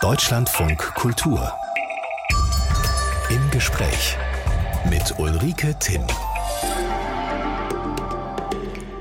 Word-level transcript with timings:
Deutschlandfunk 0.00 0.94
Kultur. 0.94 1.52
Im 3.28 3.50
Gespräch 3.50 4.16
mit 4.88 5.18
Ulrike 5.18 5.78
Timm. 5.78 6.06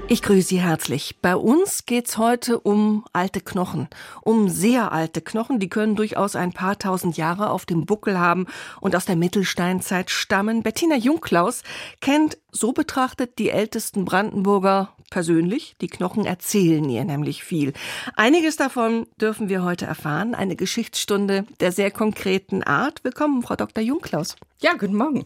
Ich 0.09 0.21
grüße 0.21 0.49
Sie 0.49 0.59
herzlich. 0.59 1.21
Bei 1.21 1.37
uns 1.37 1.85
geht's 1.85 2.17
heute 2.17 2.59
um 2.59 3.05
alte 3.13 3.39
Knochen, 3.39 3.87
um 4.23 4.49
sehr 4.49 4.91
alte 4.91 5.21
Knochen, 5.21 5.59
die 5.59 5.69
können 5.69 5.95
durchaus 5.95 6.35
ein 6.35 6.51
paar 6.51 6.77
tausend 6.77 7.15
Jahre 7.15 7.51
auf 7.51 7.65
dem 7.65 7.85
Buckel 7.85 8.19
haben 8.19 8.47
und 8.81 8.93
aus 8.93 9.05
der 9.05 9.15
Mittelsteinzeit 9.15 10.09
stammen. 10.09 10.63
Bettina 10.63 10.97
Jungklaus 10.97 11.63
kennt 12.01 12.37
so 12.51 12.73
betrachtet 12.73 13.39
die 13.39 13.51
ältesten 13.51 14.03
Brandenburger 14.03 14.89
persönlich. 15.09 15.75
Die 15.81 15.87
Knochen 15.87 16.25
erzählen 16.25 16.87
ihr 16.89 17.03
nämlich 17.03 17.43
viel. 17.43 17.73
Einiges 18.15 18.55
davon 18.55 19.07
dürfen 19.19 19.49
wir 19.49 19.63
heute 19.63 19.85
erfahren. 19.85 20.35
Eine 20.35 20.55
Geschichtsstunde 20.55 21.45
der 21.59 21.71
sehr 21.71 21.91
konkreten 21.91 22.63
Art. 22.63 23.03
Willkommen, 23.03 23.41
Frau 23.41 23.55
Dr. 23.55 23.83
Jungklaus. 23.83 24.35
Ja, 24.61 24.73
guten 24.73 24.95
Morgen. 24.95 25.25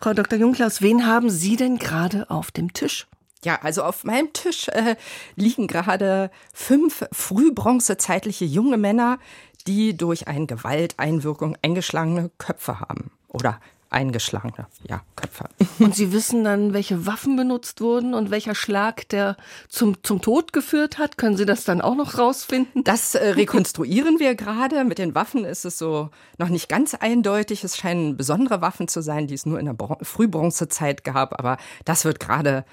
Frau 0.00 0.14
Dr. 0.14 0.38
Jungklaus, 0.38 0.80
wen 0.80 1.06
haben 1.06 1.30
Sie 1.30 1.56
denn 1.56 1.78
gerade 1.78 2.30
auf 2.30 2.50
dem 2.50 2.72
Tisch? 2.72 3.06
Ja, 3.44 3.60
also 3.62 3.82
auf 3.84 4.04
meinem 4.04 4.32
Tisch 4.32 4.68
äh, 4.68 4.96
liegen 5.36 5.66
gerade 5.68 6.30
fünf 6.52 7.04
frühbronzezeitliche 7.12 8.44
junge 8.44 8.76
Männer, 8.76 9.18
die 9.66 9.96
durch 9.96 10.26
eine 10.28 10.46
Gewalteinwirkung 10.46 11.56
eingeschlagene 11.62 12.30
Köpfe 12.38 12.80
haben. 12.80 13.10
Oder 13.28 13.60
eingeschlagene, 13.90 14.66
ja, 14.88 15.00
Köpfe. 15.16 15.48
Und 15.78 15.94
Sie 15.94 16.12
wissen 16.12 16.44
dann, 16.44 16.72
welche 16.72 17.06
Waffen 17.06 17.36
benutzt 17.36 17.80
wurden 17.80 18.14
und 18.14 18.30
welcher 18.30 18.54
Schlag 18.54 19.08
der 19.08 19.36
zum, 19.68 20.02
zum 20.02 20.20
Tod 20.20 20.52
geführt 20.52 20.98
hat? 20.98 21.16
Können 21.16 21.36
Sie 21.36 21.46
das 21.46 21.64
dann 21.64 21.80
auch 21.80 21.94
noch 21.94 22.18
rausfinden? 22.18 22.84
Das 22.84 23.14
äh, 23.14 23.30
rekonstruieren 23.30 24.18
wir 24.18 24.34
gerade. 24.34 24.84
Mit 24.84 24.98
den 24.98 25.14
Waffen 25.14 25.44
ist 25.44 25.64
es 25.64 25.78
so 25.78 26.10
noch 26.36 26.48
nicht 26.48 26.68
ganz 26.68 26.94
eindeutig. 26.94 27.64
Es 27.64 27.76
scheinen 27.76 28.16
besondere 28.16 28.60
Waffen 28.60 28.88
zu 28.88 29.00
sein, 29.00 29.26
die 29.26 29.34
es 29.34 29.46
nur 29.46 29.58
in 29.58 29.66
der 29.66 29.76
Frühbronzezeit 30.02 31.04
gab, 31.04 31.38
aber 31.38 31.56
das 31.84 32.04
wird 32.04 32.20
gerade 32.20 32.64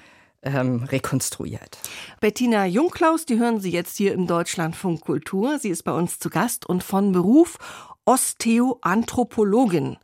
ähm, 0.42 0.84
rekonstruiert. 0.84 1.78
Bettina 2.20 2.66
Jungklaus, 2.66 3.26
die 3.26 3.38
hören 3.38 3.60
Sie 3.60 3.70
jetzt 3.70 3.96
hier 3.96 4.12
im 4.12 4.26
Deutschlandfunk 4.26 5.00
Kultur. 5.00 5.58
Sie 5.58 5.70
ist 5.70 5.82
bei 5.82 5.92
uns 5.92 6.18
zu 6.18 6.30
Gast 6.30 6.66
und 6.66 6.82
von 6.84 7.12
Beruf 7.12 7.58
Osteoanthropologin. 8.04 9.96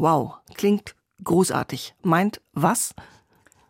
Wow, 0.00 0.36
klingt 0.54 0.94
großartig. 1.24 1.94
Meint 2.00 2.40
was? 2.54 2.94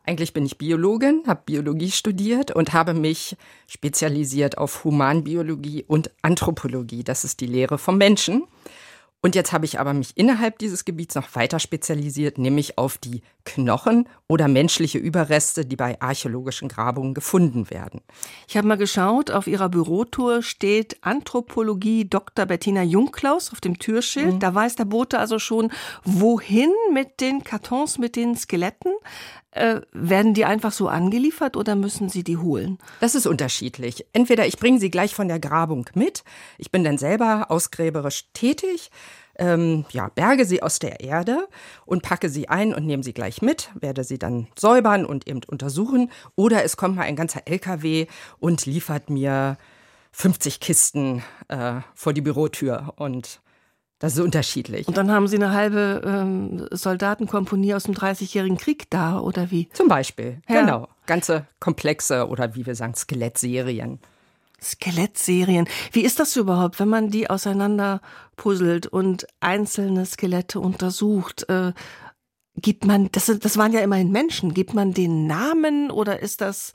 Eigentlich 0.06 0.32
bin 0.32 0.46
ich 0.46 0.58
Biologin, 0.58 1.24
habe 1.26 1.42
Biologie 1.44 1.90
studiert 1.90 2.52
und 2.52 2.72
habe 2.72 2.94
mich 2.94 3.36
spezialisiert 3.66 4.56
auf 4.56 4.84
Humanbiologie 4.84 5.84
und 5.88 6.12
Anthropologie. 6.22 7.02
Das 7.02 7.24
ist 7.24 7.40
die 7.40 7.46
Lehre 7.46 7.78
vom 7.78 7.98
Menschen. 7.98 8.44
Und 9.22 9.34
jetzt 9.34 9.52
habe 9.52 9.66
ich 9.66 9.78
aber 9.78 9.92
mich 9.92 10.16
innerhalb 10.16 10.58
dieses 10.58 10.86
Gebiets 10.86 11.14
noch 11.14 11.34
weiter 11.34 11.58
spezialisiert, 11.58 12.38
nämlich 12.38 12.78
auf 12.78 12.96
die 12.96 13.22
Knochen 13.44 14.08
oder 14.28 14.48
menschliche 14.48 14.98
Überreste, 14.98 15.66
die 15.66 15.76
bei 15.76 16.00
archäologischen 16.00 16.68
Grabungen 16.68 17.12
gefunden 17.12 17.68
werden. 17.70 18.00
Ich 18.48 18.56
habe 18.56 18.66
mal 18.66 18.76
geschaut, 18.76 19.30
auf 19.30 19.46
ihrer 19.46 19.68
Bürotour 19.68 20.42
steht 20.42 20.96
Anthropologie 21.02 22.08
Dr. 22.08 22.46
Bettina 22.46 22.82
Jungklaus 22.82 23.52
auf 23.52 23.60
dem 23.60 23.78
Türschild. 23.78 24.34
Mhm. 24.34 24.40
Da 24.40 24.54
weiß 24.54 24.76
der 24.76 24.86
Bote 24.86 25.18
also 25.18 25.38
schon, 25.38 25.70
wohin 26.04 26.72
mit 26.92 27.20
den 27.20 27.44
Kartons, 27.44 27.98
mit 27.98 28.16
den 28.16 28.36
Skeletten. 28.36 28.92
Äh, 29.52 29.80
werden 29.92 30.32
die 30.32 30.44
einfach 30.44 30.70
so 30.70 30.86
angeliefert 30.86 31.56
oder 31.56 31.74
müssen 31.74 32.08
Sie 32.08 32.22
die 32.22 32.36
holen? 32.36 32.78
Das 33.00 33.16
ist 33.16 33.26
unterschiedlich. 33.26 34.06
Entweder 34.12 34.46
ich 34.46 34.58
bringe 34.58 34.78
sie 34.78 34.92
gleich 34.92 35.12
von 35.12 35.26
der 35.26 35.40
Grabung 35.40 35.90
mit, 35.94 36.22
ich 36.56 36.70
bin 36.70 36.84
dann 36.84 36.98
selber 36.98 37.46
ausgräberisch 37.50 38.26
tätig, 38.32 38.92
ähm, 39.40 39.86
ja, 39.90 40.08
berge 40.08 40.44
sie 40.44 40.62
aus 40.62 40.78
der 40.78 41.00
Erde 41.00 41.48
und 41.84 42.02
packe 42.02 42.28
sie 42.28 42.48
ein 42.48 42.74
und 42.74 42.86
nehme 42.86 43.02
sie 43.02 43.14
gleich 43.14 43.42
mit, 43.42 43.70
werde 43.74 44.04
sie 44.04 44.18
dann 44.18 44.46
säubern 44.56 45.04
und 45.04 45.26
eben 45.26 45.40
untersuchen. 45.46 46.12
Oder 46.36 46.62
es 46.62 46.76
kommt 46.76 46.96
mal 46.96 47.02
ein 47.02 47.16
ganzer 47.16 47.42
LKW 47.46 48.06
und 48.38 48.66
liefert 48.66 49.10
mir 49.10 49.56
50 50.12 50.60
Kisten 50.60 51.22
äh, 51.48 51.80
vor 51.94 52.12
die 52.12 52.20
Bürotür 52.20 52.92
und 52.96 53.40
das 54.00 54.14
ist 54.14 54.20
unterschiedlich. 54.20 54.88
Und 54.88 54.96
dann 54.96 55.10
haben 55.10 55.28
Sie 55.28 55.36
eine 55.36 55.52
halbe 55.52 56.02
ähm, 56.04 56.66
Soldatenkompanie 56.70 57.74
aus 57.74 57.84
dem 57.84 57.94
Dreißigjährigen 57.94 58.56
Krieg 58.56 58.88
da, 58.88 59.20
oder 59.20 59.50
wie? 59.50 59.68
Zum 59.74 59.88
Beispiel, 59.88 60.38
ja. 60.48 60.62
genau. 60.62 60.88
Ganze 61.06 61.46
Komplexe 61.60 62.26
oder 62.26 62.54
wie 62.54 62.64
wir 62.64 62.74
sagen, 62.74 62.94
Skelettserien. 62.94 64.00
Skelettserien. 64.62 65.68
Wie 65.92 66.00
ist 66.00 66.18
das 66.18 66.34
überhaupt, 66.36 66.80
wenn 66.80 66.88
man 66.88 67.10
die 67.10 67.28
auseinander 67.28 68.00
puzzelt 68.36 68.86
und 68.86 69.26
einzelne 69.40 70.06
Skelette 70.06 70.60
untersucht? 70.60 71.46
Äh, 71.50 71.72
gibt 72.60 72.84
man, 72.84 73.10
das, 73.12 73.26
das 73.26 73.56
waren 73.56 73.72
ja 73.72 73.80
immerhin 73.80 74.10
Menschen, 74.10 74.54
gibt 74.54 74.74
man 74.74 74.92
den 74.92 75.26
Namen 75.26 75.90
oder 75.90 76.20
ist 76.20 76.40
das 76.40 76.72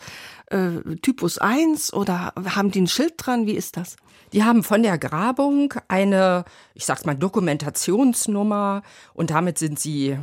äh, 0.47 0.95
Typus 1.01 1.37
1 1.37 1.93
oder 1.93 2.33
haben 2.55 2.71
die 2.71 2.81
ein 2.81 2.87
Schild 2.87 3.13
dran? 3.17 3.47
Wie 3.47 3.55
ist 3.55 3.77
das? 3.77 3.95
Die 4.33 4.43
haben 4.43 4.63
von 4.63 4.83
der 4.83 4.97
Grabung 4.97 5.73
eine, 5.87 6.45
ich 6.73 6.85
sag's 6.85 7.05
mal, 7.05 7.15
Dokumentationsnummer 7.15 8.81
und 9.13 9.29
damit 9.29 9.57
sind 9.57 9.79
sie 9.79 10.17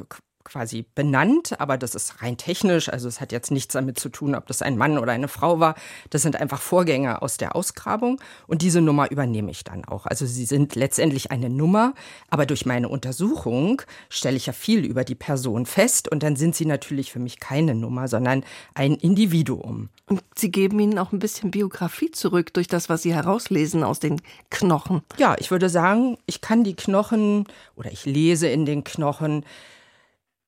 quasi 0.52 0.84
benannt, 0.94 1.58
aber 1.60 1.78
das 1.78 1.94
ist 1.94 2.20
rein 2.20 2.36
technisch, 2.36 2.90
also 2.90 3.08
es 3.08 3.22
hat 3.22 3.32
jetzt 3.32 3.50
nichts 3.50 3.72
damit 3.72 3.98
zu 3.98 4.10
tun, 4.10 4.34
ob 4.34 4.46
das 4.46 4.60
ein 4.60 4.76
Mann 4.76 4.98
oder 4.98 5.12
eine 5.12 5.28
Frau 5.28 5.60
war. 5.60 5.74
Das 6.10 6.20
sind 6.20 6.36
einfach 6.36 6.60
Vorgänge 6.60 7.22
aus 7.22 7.38
der 7.38 7.56
Ausgrabung 7.56 8.20
und 8.46 8.60
diese 8.60 8.82
Nummer 8.82 9.10
übernehme 9.10 9.50
ich 9.50 9.64
dann 9.64 9.86
auch. 9.86 10.04
Also 10.04 10.26
sie 10.26 10.44
sind 10.44 10.74
letztendlich 10.74 11.30
eine 11.30 11.48
Nummer, 11.48 11.94
aber 12.28 12.44
durch 12.44 12.66
meine 12.66 12.90
Untersuchung 12.90 13.80
stelle 14.10 14.36
ich 14.36 14.44
ja 14.44 14.52
viel 14.52 14.84
über 14.84 15.04
die 15.04 15.14
Person 15.14 15.64
fest 15.64 16.12
und 16.12 16.22
dann 16.22 16.36
sind 16.36 16.54
sie 16.54 16.66
natürlich 16.66 17.12
für 17.12 17.18
mich 17.18 17.40
keine 17.40 17.74
Nummer, 17.74 18.06
sondern 18.06 18.44
ein 18.74 18.94
Individuum. 18.94 19.88
Und 20.06 20.22
Sie 20.34 20.50
geben 20.50 20.78
ihnen 20.80 20.98
auch 20.98 21.12
ein 21.12 21.18
bisschen 21.18 21.50
Biografie 21.50 22.10
zurück 22.10 22.52
durch 22.52 22.66
das, 22.66 22.90
was 22.90 23.02
Sie 23.02 23.14
herauslesen 23.14 23.82
aus 23.84 24.00
den 24.00 24.20
Knochen. 24.50 25.00
Ja, 25.16 25.36
ich 25.38 25.50
würde 25.50 25.70
sagen, 25.70 26.18
ich 26.26 26.42
kann 26.42 26.64
die 26.64 26.74
Knochen 26.74 27.46
oder 27.76 27.90
ich 27.90 28.04
lese 28.04 28.48
in 28.48 28.66
den 28.66 28.84
Knochen 28.84 29.46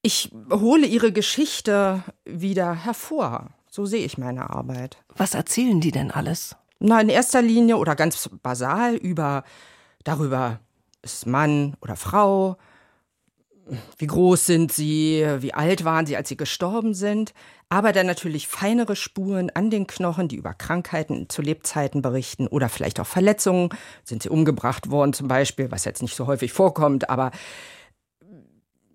ich 0.05 0.31
hole 0.51 0.87
ihre 0.87 1.13
Geschichte 1.13 2.05
wieder 2.27 2.75
hervor. 2.75 3.49
So 3.71 3.87
sehe 3.87 4.05
ich 4.05 4.19
meine 4.19 4.51
Arbeit. 4.51 4.99
Was 5.17 5.33
erzählen 5.35 5.81
die 5.81 5.93
denn 5.93 6.11
alles? 6.11 6.57
Na, 6.79 7.01
in 7.01 7.09
erster 7.09 7.41
Linie 7.41 7.79
oder 7.79 7.97
ganz 7.97 8.29
basal 8.43 8.97
über 8.97 9.45
darüber, 10.05 10.61
ist 11.01 11.27
Mann 11.27 11.75
oder 11.81 11.97
Frau, 11.97 12.59
wie 13.97 14.07
groß 14.07 14.45
sind 14.45 14.73
sie, 14.73 15.27
wie 15.39 15.55
alt 15.55 15.87
waren 15.87 16.05
sie, 16.05 16.19
als 16.19 16.29
sie 16.29 16.37
gestorben 16.37 16.93
sind, 16.93 17.33
aber 17.71 17.93
dann 17.93 18.07
natürlich 18.07 18.47
feinere 18.47 18.97
Spuren 18.97 19.49
an 19.55 19.71
den 19.71 19.87
Knochen, 19.87 20.29
die 20.29 20.37
über 20.37 20.53
Krankheiten 20.53 21.31
zu 21.31 21.41
Lebzeiten 21.41 22.03
berichten 22.03 22.47
oder 22.47 22.69
vielleicht 22.69 23.01
auch 23.01 23.07
Verletzungen. 23.07 23.71
Sind 24.05 24.23
sie 24.23 24.29
umgebracht 24.29 24.91
worden 24.91 25.15
zum 25.15 25.29
Beispiel, 25.29 25.71
was 25.71 25.87
jetzt 25.87 26.03
nicht 26.03 26.15
so 26.15 26.27
häufig 26.27 26.53
vorkommt, 26.53 27.09
aber 27.09 27.31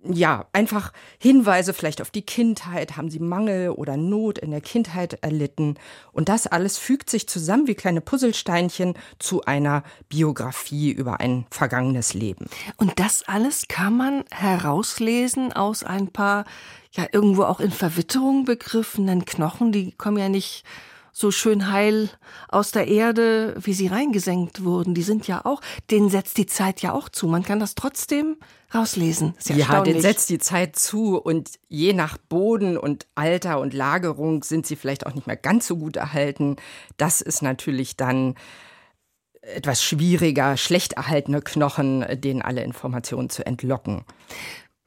ja, 0.04 0.46
einfach 0.54 0.94
Hinweise 1.18 1.74
vielleicht 1.74 2.02
auf 2.02 2.10
die 2.10 2.22
Kindheit, 2.22 2.96
haben 2.96 3.10
sie 3.10 3.20
Mangel 3.20 3.70
oder 3.70 3.98
Not 3.98 4.38
in 4.38 4.52
der 4.52 4.62
Kindheit 4.62 5.20
erlitten. 5.22 5.76
Und 6.14 6.30
das 6.30 6.48
alles 6.48 6.78
fügt 6.78 7.10
sich 7.10 7.28
zusammen 7.28 7.68
wie 7.68 7.76
kleine 7.76 8.02
Puzzlesteinchen 8.02 8.94
zu 9.20 9.44
einer 9.44 9.84
Biografie 10.08 10.92
über 10.92 11.20
ein 11.20 11.46
vergangenes 11.52 12.14
Leben. 12.14 12.48
Und 12.78 13.00
das 13.00 13.28
alles 13.28 13.68
kann 13.68 13.98
man 13.98 14.24
herauslesen 14.32 15.52
aus 15.52 15.84
ein 15.84 16.08
paar, 16.08 16.46
ja, 16.94 17.06
irgendwo 17.12 17.44
auch 17.44 17.60
in 17.60 17.72
Verwitterung 17.72 18.46
begriffenen 18.46 19.26
Knochen. 19.26 19.72
Die 19.72 19.92
kommen 19.92 20.18
ja 20.18 20.30
nicht 20.30 20.64
so 21.20 21.32
schön 21.32 21.70
heil 21.70 22.10
aus 22.48 22.72
der 22.72 22.88
Erde, 22.88 23.54
wie 23.60 23.74
sie 23.74 23.88
reingesenkt 23.88 24.64
wurden. 24.64 24.94
Die 24.94 25.02
sind 25.02 25.28
ja 25.28 25.44
auch, 25.44 25.60
denen 25.92 26.10
setzt 26.10 26.38
die 26.38 26.46
Zeit 26.46 26.82
ja 26.82 26.94
auch 26.94 27.10
zu. 27.10 27.28
Man 27.28 27.44
kann 27.44 27.60
das 27.60 27.76
trotzdem 27.76 28.38
rauslesen. 28.74 29.34
Ja, 29.44 29.56
ja 29.56 29.82
denen 29.82 30.02
setzt 30.02 30.30
die 30.30 30.38
Zeit 30.38 30.78
zu 30.78 31.18
und 31.18 31.60
je 31.68 31.92
nach 31.92 32.18
Boden 32.18 32.78
und 32.78 33.06
Alter 33.16 33.60
und 33.60 33.74
Lagerung 33.74 34.44
sind 34.44 34.66
sie 34.66 34.78
vielleicht 34.78 35.06
auch 35.06 35.14
nicht 35.14 35.28
mehr 35.28 35.36
ganz 35.36 35.68
so 35.68 35.76
gut 35.76 35.98
erhalten. 35.98 36.56
Das 36.96 37.20
ist 37.20 37.42
natürlich 37.42 37.98
dann 37.98 38.36
etwas 39.42 39.84
schwieriger, 39.84 40.56
schlecht 40.56 40.94
erhaltene 40.94 41.42
Knochen, 41.42 42.06
denen 42.22 42.42
alle 42.42 42.64
Informationen 42.64 43.30
zu 43.30 43.46
entlocken. 43.46 44.06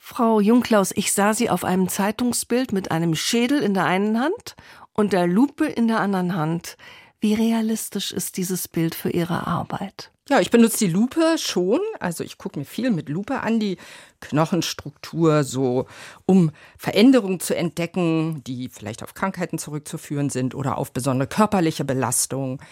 Frau 0.04 0.40
Jungklaus, 0.40 0.92
ich 0.94 1.12
sah 1.12 1.32
Sie 1.32 1.48
auf 1.48 1.64
einem 1.64 1.88
Zeitungsbild 1.88 2.72
mit 2.72 2.90
einem 2.90 3.14
Schädel 3.14 3.62
in 3.62 3.72
der 3.72 3.84
einen 3.84 4.18
Hand 4.18 4.56
und 4.92 5.12
der 5.12 5.26
Lupe 5.26 5.66
in 5.66 5.88
der 5.88 6.00
anderen 6.00 6.34
Hand. 6.34 6.76
Wie 7.20 7.34
realistisch 7.34 8.12
ist 8.12 8.36
dieses 8.36 8.66
Bild 8.66 8.94
für 8.94 9.10
Ihre 9.10 9.46
Arbeit? 9.46 10.10
Ja, 10.28 10.40
ich 10.40 10.50
benutze 10.50 10.86
die 10.86 10.92
Lupe 10.92 11.36
schon. 11.36 11.80
Also 12.00 12.24
ich 12.24 12.38
gucke 12.38 12.58
mir 12.58 12.64
viel 12.64 12.90
mit 12.90 13.08
Lupe 13.08 13.40
an, 13.40 13.60
die 13.60 13.76
Knochenstruktur, 14.20 15.44
so 15.44 15.86
um 16.26 16.52
Veränderungen 16.78 17.38
zu 17.38 17.54
entdecken, 17.54 18.42
die 18.44 18.68
vielleicht 18.68 19.02
auf 19.02 19.14
Krankheiten 19.14 19.58
zurückzuführen 19.58 20.30
sind 20.30 20.54
oder 20.54 20.78
auf 20.78 20.92
besondere 20.92 21.28
körperliche 21.28 21.84
Belastung. 21.84 22.62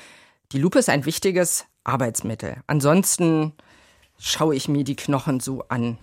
Die 0.52 0.58
Lupe 0.58 0.78
ist 0.78 0.88
ein 0.88 1.04
wichtiges 1.04 1.66
Arbeitsmittel. 1.84 2.56
Ansonsten 2.66 3.52
schaue 4.18 4.54
ich 4.54 4.68
mir 4.68 4.84
die 4.84 4.96
Knochen 4.96 5.38
so 5.40 5.64
an, 5.68 5.98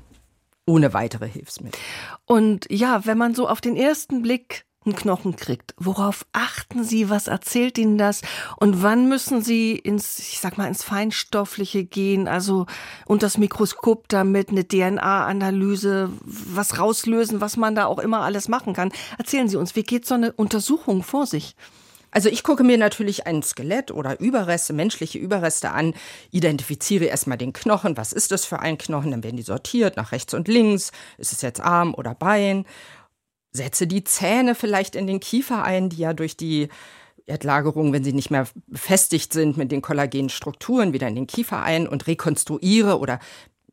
ohne 0.66 0.94
weitere 0.94 1.28
Hilfsmittel. 1.28 1.80
Und 2.26 2.66
ja, 2.70 3.06
wenn 3.06 3.18
man 3.18 3.36
so 3.36 3.48
auf 3.48 3.62
den 3.62 3.76
ersten 3.76 4.22
Blick 4.22 4.67
einen 4.88 4.96
Knochen 4.96 5.36
kriegt, 5.36 5.76
worauf 5.78 6.26
achten 6.34 6.84
Sie? 6.84 7.10
Was 7.10 7.28
erzählt 7.28 7.78
Ihnen 7.78 7.98
das? 7.98 8.22
Und 8.58 8.82
wann 8.82 9.08
müssen 9.08 9.44
Sie 9.44 9.74
ins, 9.74 10.18
ich 10.20 10.40
sag 10.40 10.58
mal, 10.58 10.68
ins 10.68 10.84
Feinstoffliche 10.84 11.84
gehen, 11.84 12.28
also 12.28 12.66
unter 13.06 13.28
das 13.28 13.38
Mikroskop 13.38 14.08
damit 14.08 14.50
eine 14.50 14.68
DNA-Analyse, 14.68 16.10
was 16.24 16.80
rauslösen, 16.80 17.42
was 17.42 17.58
man 17.58 17.76
da 17.76 17.86
auch 17.86 18.00
immer 18.00 18.22
alles 18.22 18.48
machen 18.48 18.74
kann? 18.74 18.92
Erzählen 19.18 19.50
Sie 19.50 19.58
uns, 19.58 19.76
wie 19.76 19.84
geht 19.84 20.06
so 20.06 20.16
eine 20.16 20.32
Untersuchung 20.32 21.04
vor 21.04 21.28
sich? 21.28 21.56
Also 22.10 22.30
ich 22.30 22.44
gucke 22.44 22.64
mir 22.64 22.78
natürlich 22.78 23.28
ein 23.28 23.44
Skelett 23.44 23.92
oder 23.92 24.20
Überreste, 24.20 24.74
menschliche 24.74 25.20
Überreste 25.20 25.72
an, 25.72 25.94
identifiziere 26.32 27.06
erstmal 27.06 27.38
den 27.38 27.54
Knochen, 27.54 27.98
was 27.98 28.14
ist 28.14 28.32
das 28.32 28.46
für 28.46 28.60
ein 28.60 28.78
Knochen, 28.78 29.12
dann 29.12 29.24
werden 29.24 29.38
die 29.38 29.44
sortiert 29.44 29.98
nach 29.98 30.12
rechts 30.14 30.34
und 30.34 30.48
links, 30.48 30.92
ist 31.18 31.34
es 31.34 31.42
jetzt 31.42 31.60
Arm 31.60 31.94
oder 31.94 32.16
Bein, 32.16 32.66
setze 33.52 33.88
die 33.88 34.04
Zähne 34.04 34.56
vielleicht 34.56 34.96
in 34.96 35.08
den 35.08 35.20
Kiefer 35.20 35.64
ein, 35.64 35.90
die 35.90 35.98
ja 35.98 36.14
durch 36.14 36.38
die 36.38 36.70
Erdlagerung, 37.26 37.92
wenn 37.92 38.04
sie 38.04 38.14
nicht 38.14 38.32
mehr 38.32 38.48
befestigt 38.68 39.34
sind 39.34 39.58
mit 39.58 39.72
den 39.72 39.82
kollagenen 39.82 40.30
Strukturen, 40.30 40.94
wieder 40.94 41.08
in 41.08 41.16
den 41.16 41.28
Kiefer 41.28 41.62
ein 41.62 41.88
und 41.88 42.08
rekonstruiere 42.08 43.00
oder 43.00 43.20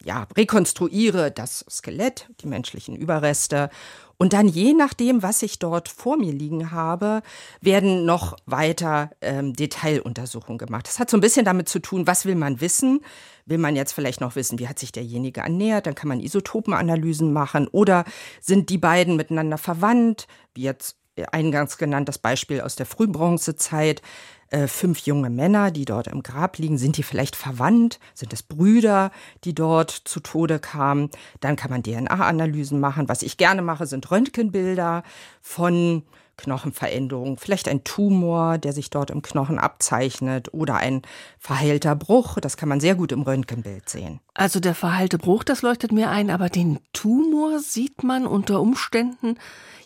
ja, 0.05 0.27
rekonstruiere 0.37 1.31
das 1.31 1.65
Skelett, 1.71 2.29
die 2.41 2.47
menschlichen 2.47 2.97
Überreste 2.97 3.71
und 4.17 4.33
dann 4.33 4.49
je 4.49 4.75
nachdem, 4.75 5.23
was 5.23 5.43
ich 5.43 5.59
dort 5.59 5.89
vor 5.89 6.17
mir 6.17 6.33
liegen 6.33 6.71
habe, 6.71 7.23
werden 7.61 8.05
noch 8.05 8.37
weiter 8.47 9.11
ähm, 9.21 9.55
Detailuntersuchungen 9.55 10.59
gemacht. 10.59 10.87
Das 10.87 10.99
hat 10.99 11.11
so 11.11 11.17
ein 11.17 11.21
bisschen 11.21 11.45
damit 11.45 11.69
zu 11.69 11.81
tun, 11.81 12.07
was 12.07 12.25
will 12.25 12.37
man 12.37 12.61
wissen? 12.61 13.01
Will 13.47 13.59
man 13.59 13.77
jetzt 13.77 13.93
vielleicht 13.93 14.21
noch 14.21 14.37
wissen, 14.37 14.59
wie 14.59 14.69
hat 14.69 14.79
sich 14.79 14.93
derjenige 14.93 15.41
ernährt? 15.41 15.87
Dann 15.87 15.95
kann 15.95 16.09
man 16.09 16.21
Isotopenanalysen 16.21 17.33
machen. 17.33 17.69
Oder 17.69 18.05
sind 18.41 18.71
die 18.71 18.79
beiden 18.79 19.17
miteinander 19.17 19.59
verwandt? 19.59 20.27
Wie 20.55 20.63
jetzt 20.63 20.97
eingangs 21.31 21.79
genannt 21.79 22.09
das 22.09 22.19
Beispiel 22.19 22.61
aus 22.61 22.77
der 22.77 22.87
Frühbronzezeit. 22.87 24.03
Äh, 24.51 24.67
fünf 24.67 25.01
junge 25.01 25.31
Männer, 25.31 25.71
die 25.71 25.85
dort 25.85 26.07
im 26.07 26.23
Grab 26.23 26.59
liegen. 26.59 26.79
Sind 26.79 26.97
die 26.97 27.03
vielleicht 27.03 27.37
verwandt? 27.37 27.99
Sind 28.15 28.33
es 28.33 28.43
Brüder, 28.43 29.11
die 29.45 29.55
dort 29.55 29.91
zu 29.91 30.21
Tode 30.21 30.59
kamen? 30.59 31.11
Dann 31.41 31.57
kann 31.57 31.71
man 31.71 31.83
DNA-Analysen 31.83 32.79
machen. 32.79 33.09
Was 33.09 33.23
ich 33.23 33.37
gerne 33.37 33.63
mache, 33.63 33.87
sind 33.87 34.11
Röntgenbilder 34.11 35.03
von 35.41 36.05
Knochenveränderungen, 36.37 37.37
vielleicht 37.37 37.69
ein 37.69 37.85
Tumor, 37.85 38.59
der 38.59 38.73
sich 38.73 38.91
dort 38.91 39.11
im 39.11 39.23
Knochen 39.23 39.59
abzeichnet 39.59 40.53
oder 40.53 40.77
ein 40.77 41.03
verheilter 41.39 41.95
Bruch. 41.95 42.39
Das 42.41 42.57
kann 42.57 42.69
man 42.69 42.81
sehr 42.81 42.95
gut 42.95 43.13
im 43.13 43.23
Röntgenbild 43.23 43.89
sehen. 43.89 44.21
Also 44.35 44.61
der 44.61 44.75
verheilte 44.75 45.19
Bruch, 45.19 45.45
das 45.45 45.63
leuchtet 45.63 45.93
mir 45.93 46.11
ein, 46.11 46.31
aber 46.31 46.49
den 46.49 46.81
Tumor 46.93 47.61
sieht 47.61 48.03
man 48.03 48.27
unter 48.27 48.61
Umständen 48.61 49.37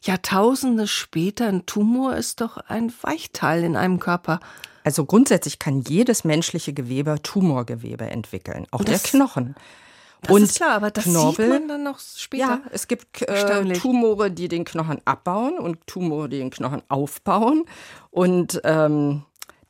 Jahrtausende 0.03 0.87
später, 0.87 1.49
ein 1.49 1.67
Tumor 1.67 2.17
ist 2.17 2.41
doch 2.41 2.57
ein 2.57 2.93
Weichteil 3.03 3.65
in 3.65 3.77
einem 3.77 3.99
Körper. 3.99 4.41
Also 4.85 5.05
grundsätzlich 5.05 5.59
kann 5.59 5.81
jedes 5.83 6.25
menschliche 6.25 6.73
Gewebe 6.73 7.21
Tumorgewebe 7.23 8.07
entwickeln, 8.07 8.67
auch 8.71 8.85
das, 8.85 9.03
der 9.03 9.11
Knochen. 9.11 9.55
Das 10.23 10.33
und 10.33 10.43
ist 10.43 10.57
klar, 10.57 10.71
aber 10.73 10.91
das 10.91 11.05
Knorpel, 11.05 11.45
sieht 11.45 11.61
man 11.61 11.69
dann 11.69 11.83
noch 11.85 12.01
später. 12.01 12.45
Ja, 12.45 12.61
es 12.73 12.89
gibt 12.89 13.23
äh, 13.23 13.73
Tumore, 13.75 14.31
die 14.31 14.49
den 14.49 14.65
Knochen 14.65 15.01
abbauen 15.05 15.59
und 15.59 15.87
Tumore, 15.87 16.29
die 16.29 16.39
den 16.39 16.51
Knochen 16.51 16.83
aufbauen. 16.89 17.65
Und 18.11 18.61
ähm, 18.65 19.23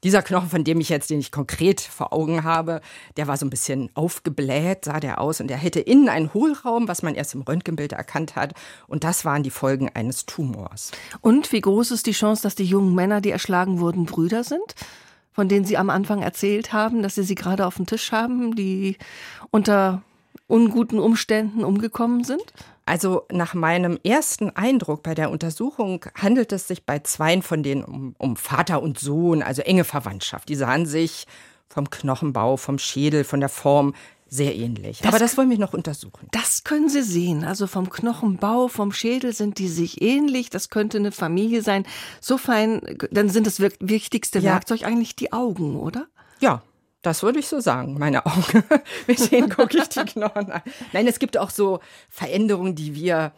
dieser 0.05 0.23
Knochen, 0.23 0.49
von 0.49 0.65
dem 0.65 0.81
ich 0.81 0.89
jetzt, 0.89 1.11
den 1.11 1.19
ich 1.19 1.33
konkret 1.33 1.81
vor 1.81 2.13
Augen 2.13 2.45
habe, 2.45 2.81
der 3.17 3.27
war 3.27 3.37
so 3.37 3.45
ein 3.45 3.51
bisschen 3.51 3.91
aufgebläht, 3.95 4.85
sah 4.85 5.01
der 5.01 5.21
aus 5.21 5.41
und 5.41 5.49
der 5.49 5.57
hätte 5.57 5.81
innen 5.81 6.09
einen 6.09 6.33
Hohlraum, 6.33 6.87
was 6.87 7.03
man 7.03 7.15
erst 7.15 7.35
im 7.35 7.43
Röntgenbild 7.43 7.93
erkannt 7.93 8.37
hat. 8.37 8.55
Und 8.87 9.03
das 9.05 9.25
waren 9.25 9.43
die 9.43 9.51
Folgen 9.51 9.91
eines 9.93 10.25
Tumors. 10.25 10.93
Und 11.21 11.51
wie 11.53 11.61
groß 11.61 11.91
ist 11.91 12.07
die 12.07 12.13
Chance, 12.13 12.43
dass 12.43 12.55
die 12.55 12.65
jungen 12.65 12.95
Männer, 12.95 13.21
die 13.21 13.31
erschlagen 13.31 13.81
wurden, 13.81 14.07
Brüder 14.07 14.45
sind? 14.45 14.75
Von 15.33 15.49
denen 15.49 15.65
Sie 15.65 15.77
am 15.77 15.91
Anfang 15.91 16.23
erzählt 16.23 16.73
haben, 16.73 17.03
dass 17.03 17.15
Sie 17.15 17.23
sie 17.23 17.37
gerade 17.37 17.67
auf 17.67 17.77
dem 17.77 17.87
Tisch 17.87 18.11
haben, 18.11 18.57
die 18.57 18.97
unter 19.51 20.03
unguten 20.49 20.99
Umständen 20.99 21.63
umgekommen 21.63 22.25
sind? 22.25 22.53
Also 22.87 23.27
nach 23.31 23.55
meinem 23.55 23.99
ersten 24.03 24.51
Eindruck 24.51 25.03
bei 25.03 25.15
der 25.15 25.31
Untersuchung 25.31 26.07
handelt 26.15 26.53
es 26.53 26.67
sich 26.67 26.85
bei 26.85 26.99
zweien 27.01 27.43
von 27.43 27.63
denen 27.63 27.85
um, 27.85 28.15
um 28.19 28.37
Vater 28.37 28.83
und 28.83 28.99
Sohn, 28.99 29.43
also 29.43 29.63
enge 29.63 29.85
Verwandtschaft. 29.85 30.49
Die 30.49 30.55
sahen 30.55 30.87
sich 30.87 31.27
vom 31.69 31.91
Knochenbau, 31.91 32.57
vom 32.57 32.79
Schädel, 32.79 33.25
von 33.25 33.41
der 33.41 33.51
Form 33.51 33.95
sehr 34.27 34.55
ähnlich. 34.57 34.99
Das 34.99 35.09
Aber 35.09 35.19
das 35.19 35.37
wollen 35.37 35.51
wir 35.51 35.59
noch 35.59 35.75
untersuchen. 35.75 36.29
Das 36.33 36.65
können 36.65 36.89
Sie 36.89 37.03
sehen. 37.03 37.45
Also 37.45 37.67
vom 37.67 37.89
Knochenbau, 37.89 38.69
vom 38.69 38.93
Schädel 38.93 39.33
sind 39.33 39.59
die 39.59 39.69
sich 39.69 40.03
ähnlich. 40.03 40.51
Das 40.51 40.69
könnte 40.71 40.99
eine 40.99 41.13
Familie 41.13 41.63
sein. 41.63 41.87
So 42.21 42.37
fein, 42.37 42.83
dann 43.11 43.31
sind 43.31 43.47
das 43.47 43.61
wichtigste 43.61 44.39
ja. 44.39 44.53
Werkzeug 44.53 44.85
eigentlich 44.85 45.17
die 45.17 45.33
Augen, 45.33 45.77
oder? 45.77 46.07
Ja, 46.41 46.63
das 47.09 47.23
würde 47.23 47.39
ich 47.39 47.49
so 47.49 47.59
sagen, 47.61 47.97
meine 47.99 48.27
Augen. 48.27 48.65
Mit 49.07 49.33
denen 49.33 49.49
gucke 49.49 49.79
ich 49.79 49.89
die 49.89 50.05
Knochen 50.05 50.53
an. 50.53 50.63
Nein, 50.93 51.07
es 51.07 51.19
gibt 51.19 51.39
auch 51.39 51.51
so 51.51 51.81
Veränderungen, 52.11 52.75
die 52.75 52.95
wir 52.95 53.33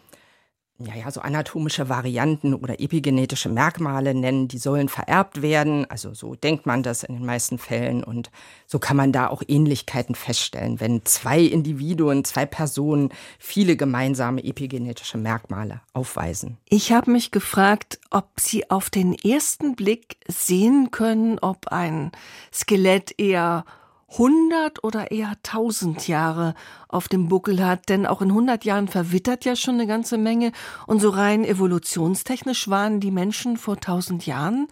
ja, 0.83 0.95
ja, 0.95 1.11
so 1.11 1.21
anatomische 1.21 1.89
Varianten 1.89 2.55
oder 2.55 2.81
epigenetische 2.81 3.51
Merkmale 3.51 4.15
nennen, 4.15 4.49
die 4.49 4.59
sollen 4.59 4.89
vererbt 4.89 5.43
werden. 5.43 5.89
Also 5.91 6.15
so 6.15 6.35
denkt 6.35 6.65
man 6.65 6.83
das 6.83 7.03
in 7.03 7.17
den 7.17 7.27
meisten 7.27 7.59
Fällen 7.59 8.03
und 8.03 8.31
so 8.67 8.79
kann 8.79 8.97
man 8.97 9.13
da 9.13 9.29
auch 9.29 9.43
Ähnlichkeiten 9.47 10.15
feststellen, 10.15 10.81
wenn 10.81 11.05
zwei 11.05 11.41
Individuen, 11.41 12.25
zwei 12.25 12.47
Personen 12.47 13.11
viele 13.39 13.77
gemeinsame 13.77 14.43
epigenetische 14.43 15.19
Merkmale 15.19 15.83
aufweisen. 15.93 16.57
Ich 16.69 16.93
habe 16.93 17.11
mich 17.11 17.31
gefragt, 17.31 17.99
ob 18.11 18.41
Sie 18.41 18.71
auf 18.71 18.89
den 18.89 19.15
ersten 19.15 19.77
Blick 19.77 20.17
sehen 20.29 20.91
können, 20.91 21.39
ob 21.41 21.69
ein 21.69 22.11
Skelett 22.53 23.19
eher 23.19 23.65
100 24.13 24.83
oder 24.83 25.11
eher 25.11 25.31
1000 25.45 26.09
Jahre 26.09 26.55
auf 26.89 27.09
dem 27.09 27.29
Buckel 27.29 27.65
hat, 27.65 27.89
denn 27.89 28.07
auch 28.07 28.21
in 28.23 28.31
100 28.31 28.65
Jahren 28.65 28.89
verwittert 28.89 29.45
ja 29.45 29.55
schon 29.55 29.75
eine 29.75 29.87
ganze 29.87 30.19
Menge 30.19 30.53
und 30.87 31.01
so 31.01 31.11
rein 31.11 31.45
evolutionstechnisch 31.45 32.69
waren 32.69 33.01
die 33.01 33.13
Menschen 33.13 33.57
vor 33.57 33.75
1000 33.75 34.27
Jahren 34.27 34.67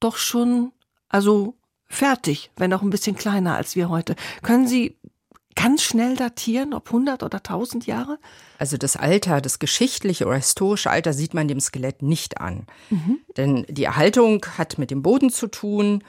doch 0.00 0.16
schon, 0.16 0.72
also 1.08 1.54
fertig, 1.86 2.50
wenn 2.56 2.72
auch 2.72 2.82
ein 2.82 2.90
bisschen 2.90 3.16
kleiner 3.16 3.54
als 3.56 3.76
wir 3.76 3.88
heute. 3.88 4.16
Können 4.42 4.66
Sie 4.66 4.96
ganz 5.54 5.82
schnell 5.82 6.16
datieren, 6.16 6.74
ob 6.74 6.86
100 6.86 7.22
oder 7.22 7.38
1000 7.38 7.86
Jahre? 7.86 8.18
Also 8.58 8.76
das 8.76 8.96
Alter, 8.96 9.40
das 9.40 9.58
geschichtliche 9.58 10.26
oder 10.26 10.36
historische 10.36 10.90
Alter 10.90 11.12
sieht 11.12 11.34
man 11.34 11.48
dem 11.48 11.60
Skelett 11.60 12.02
nicht 12.02 12.40
an. 12.40 12.66
Mhm. 12.90 13.18
Denn 13.36 13.66
die 13.68 13.84
Erhaltung 13.84 14.44
hat 14.56 14.78
mit 14.78 14.90
dem 14.90 15.02
Boden 15.02 15.30
zu 15.30 15.46
tun 15.46 16.02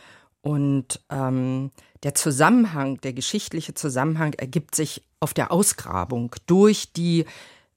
und 0.43 0.99
ähm, 1.09 1.71
der 2.03 2.13
Zusammenhang, 2.15 2.99
der 3.01 3.13
geschichtliche 3.13 3.73
Zusammenhang 3.73 4.33
ergibt 4.33 4.75
sich 4.75 5.01
auf 5.21 5.33
der 5.33 5.51
Ausgrabung 5.51 6.35
durch 6.45 6.91
die 6.91 7.25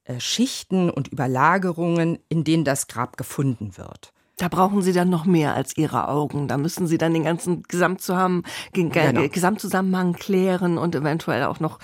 äh, 0.03 0.19
Schichten 0.19 0.89
und 0.89 1.07
Überlagerungen, 1.07 2.19
in 2.27 2.43
denen 2.43 2.65
das 2.65 2.87
Grab 2.87 3.15
gefunden 3.15 3.77
wird. 3.77 4.11
Da 4.35 4.49
brauchen 4.49 4.81
Sie 4.81 4.91
dann 4.91 5.09
noch 5.09 5.25
mehr 5.25 5.55
als 5.55 5.77
Ihre 5.77 6.09
Augen. 6.09 6.49
Da 6.49 6.57
müssen 6.57 6.87
Sie 6.87 6.97
dann 6.97 7.13
den 7.13 7.23
ganzen 7.23 7.63
Gesamtzusammenhang, 7.63 8.43
genau. 8.73 9.27
Gesamtzusammenhang 9.29 10.13
klären 10.13 10.77
und 10.77 10.93
eventuell 10.93 11.45
auch 11.45 11.61
noch 11.61 11.79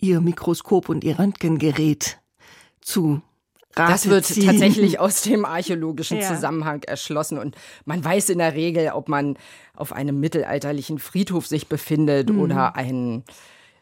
Ihr 0.00 0.20
Mikroskop 0.20 0.88
und 0.88 1.04
Ihr 1.04 1.18
Röntgengerät 1.18 2.18
zu 2.80 3.22
Rate 3.76 3.92
das 3.92 4.08
wird 4.08 4.24
ziehen. 4.24 4.46
tatsächlich 4.46 5.00
aus 5.00 5.22
dem 5.22 5.44
archäologischen 5.44 6.18
ja. 6.20 6.28
Zusammenhang 6.28 6.82
erschlossen 6.82 7.38
und 7.38 7.56
man 7.84 8.04
weiß 8.04 8.30
in 8.30 8.38
der 8.38 8.54
Regel, 8.54 8.90
ob 8.92 9.08
man 9.08 9.36
auf 9.74 9.92
einem 9.92 10.20
mittelalterlichen 10.20 10.98
Friedhof 10.98 11.46
sich 11.46 11.68
befindet 11.68 12.30
mhm. 12.30 12.40
oder 12.40 12.76
ein 12.76 13.24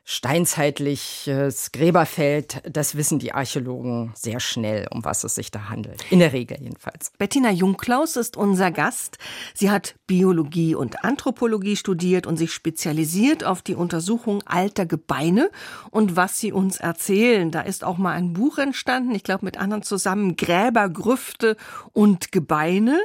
steinzeitliches 0.04 1.70
Gräberfeld, 1.70 2.60
das 2.68 2.96
wissen 2.96 3.20
die 3.20 3.32
Archäologen 3.32 4.12
sehr 4.14 4.40
schnell, 4.40 4.88
um 4.90 5.04
was 5.04 5.22
es 5.22 5.36
sich 5.36 5.50
da 5.50 5.68
handelt. 5.68 6.04
In 6.10 6.18
der 6.18 6.32
Regel 6.32 6.58
jedenfalls. 6.60 7.12
Bettina 7.18 7.50
Jungklaus 7.50 8.16
ist 8.16 8.36
unser 8.36 8.72
Gast. 8.72 9.18
Sie 9.54 9.70
hat 9.70 9.94
Biologie 10.08 10.74
und 10.74 11.04
Anthropologie 11.04 11.76
studiert 11.76 12.26
und 12.26 12.36
sich 12.36 12.52
spezialisiert 12.52 13.44
auf 13.44 13.62
die 13.62 13.76
Untersuchung 13.76 14.42
alter 14.44 14.86
Gebeine 14.86 15.50
und 15.90 16.16
was 16.16 16.38
sie 16.38 16.52
uns 16.52 16.78
erzählen. 16.78 17.52
Da 17.52 17.60
ist 17.60 17.84
auch 17.84 17.98
mal 17.98 18.12
ein 18.12 18.32
Buch 18.32 18.58
entstanden, 18.58 19.14
ich 19.14 19.22
glaube 19.22 19.44
mit 19.44 19.58
anderen 19.58 19.84
zusammen, 19.84 20.36
Gräber, 20.36 20.88
Grüfte 20.88 21.56
und 21.92 22.32
Gebeine. 22.32 22.98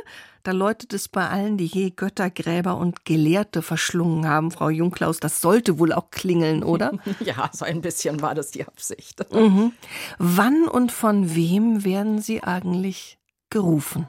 Da 0.47 0.53
läutet 0.53 0.93
es 0.93 1.09
bei 1.09 1.27
allen, 1.27 1.57
die 1.57 1.65
je 1.65 1.89
Götter, 1.89 2.29
Gräber 2.29 2.77
und 2.77 3.03
Gelehrte 3.03 3.61
verschlungen 3.61 4.29
haben, 4.29 4.49
Frau 4.49 4.69
Jungklaus. 4.69 5.19
Das 5.19 5.41
sollte 5.41 5.77
wohl 5.77 5.91
auch 5.91 6.09
klingeln, 6.09 6.63
oder? 6.63 6.93
ja, 7.19 7.49
so 7.51 7.65
ein 7.65 7.81
bisschen 7.81 8.21
war 8.21 8.33
das 8.33 8.51
die 8.51 8.65
Absicht. 8.65 9.29
Mhm. 9.33 9.73
Wann 10.19 10.69
und 10.69 10.93
von 10.93 11.35
wem 11.35 11.83
werden 11.83 12.21
Sie 12.21 12.43
eigentlich 12.43 13.19
gerufen? 13.49 14.07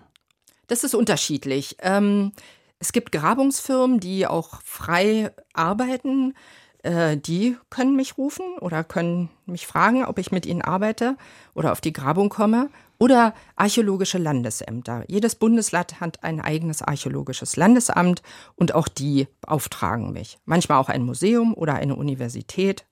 Das 0.68 0.85
ist 0.85 0.95
unterschiedlich. 0.95 1.76
Ähm, 1.80 2.30
es 2.78 2.92
gibt 2.92 3.11
Grabungsfirmen, 3.11 3.99
die 3.99 4.28
auch 4.28 4.62
frei 4.62 5.33
arbeiten 5.54 6.35
Äh, 6.82 7.16
die 7.16 7.56
können 7.70 7.97
mich 7.97 8.18
rufen 8.18 8.44
oder 8.61 8.85
können 8.85 9.30
mich 9.47 9.66
fragen, 9.66 10.04
ob 10.04 10.18
ich 10.18 10.30
mit 10.30 10.47
ihnen 10.47 10.62
arbeite 10.62 11.16
oder 11.54 11.73
auf 11.73 11.80
die 11.80 11.92
Grabung 11.92 12.28
komme. 12.28 12.70
Oder 13.00 13.32
archäologische 13.54 14.18
Landesämter. 14.18 15.04
Jedes 15.06 15.37
Bundesland 15.37 16.00
hat 16.00 16.25
ein 16.25 16.40
eigenes 16.40 16.82
archäologisches 16.82 17.54
Landesamt 17.54 18.23
und 18.56 18.75
auch 18.75 18.88
die 18.88 19.28
beauftragen 19.40 20.12
mich. 20.12 20.38
Manchmal 20.47 20.78
auch 20.78 20.88
ein 20.88 21.02
Museum 21.02 21.54
oder 21.54 21.75
eine 21.75 21.94
Universität. 21.94 22.87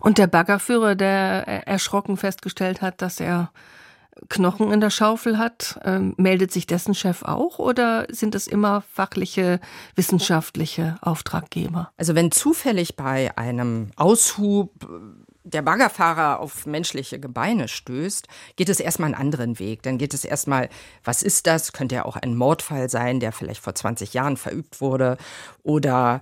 Und 0.00 0.18
der 0.18 0.26
Baggerführer, 0.26 0.94
der 0.94 1.66
erschrocken 1.66 2.18
festgestellt 2.18 2.82
hat, 2.82 3.00
dass 3.00 3.20
er 3.20 3.50
Knochen 4.28 4.72
in 4.72 4.80
der 4.80 4.90
Schaufel 4.90 5.38
hat, 5.38 5.80
ähm, 5.84 6.14
meldet 6.16 6.52
sich 6.52 6.66
dessen 6.66 6.94
Chef 6.94 7.22
auch 7.22 7.58
oder 7.58 8.06
sind 8.10 8.34
es 8.34 8.46
immer 8.46 8.82
fachliche, 8.92 9.58
wissenschaftliche 9.94 10.96
Auftraggeber? 11.00 11.90
Also 11.96 12.14
wenn 12.14 12.30
zufällig 12.30 12.96
bei 12.96 13.36
einem 13.36 13.90
Aushub 13.96 14.70
der 15.44 15.62
Baggerfahrer 15.62 16.40
auf 16.40 16.66
menschliche 16.66 17.18
Gebeine 17.18 17.68
stößt, 17.68 18.28
geht 18.56 18.68
es 18.68 18.80
erstmal 18.80 19.06
einen 19.06 19.20
anderen 19.20 19.58
Weg. 19.58 19.82
Dann 19.82 19.98
geht 19.98 20.14
es 20.14 20.24
erstmal, 20.24 20.68
was 21.02 21.22
ist 21.22 21.46
das? 21.46 21.72
Könnte 21.72 21.96
ja 21.96 22.04
auch 22.04 22.16
ein 22.16 22.36
Mordfall 22.36 22.88
sein, 22.88 23.18
der 23.18 23.32
vielleicht 23.32 23.62
vor 23.62 23.74
20 23.74 24.14
Jahren 24.14 24.36
verübt 24.36 24.80
wurde 24.80 25.16
oder 25.62 26.20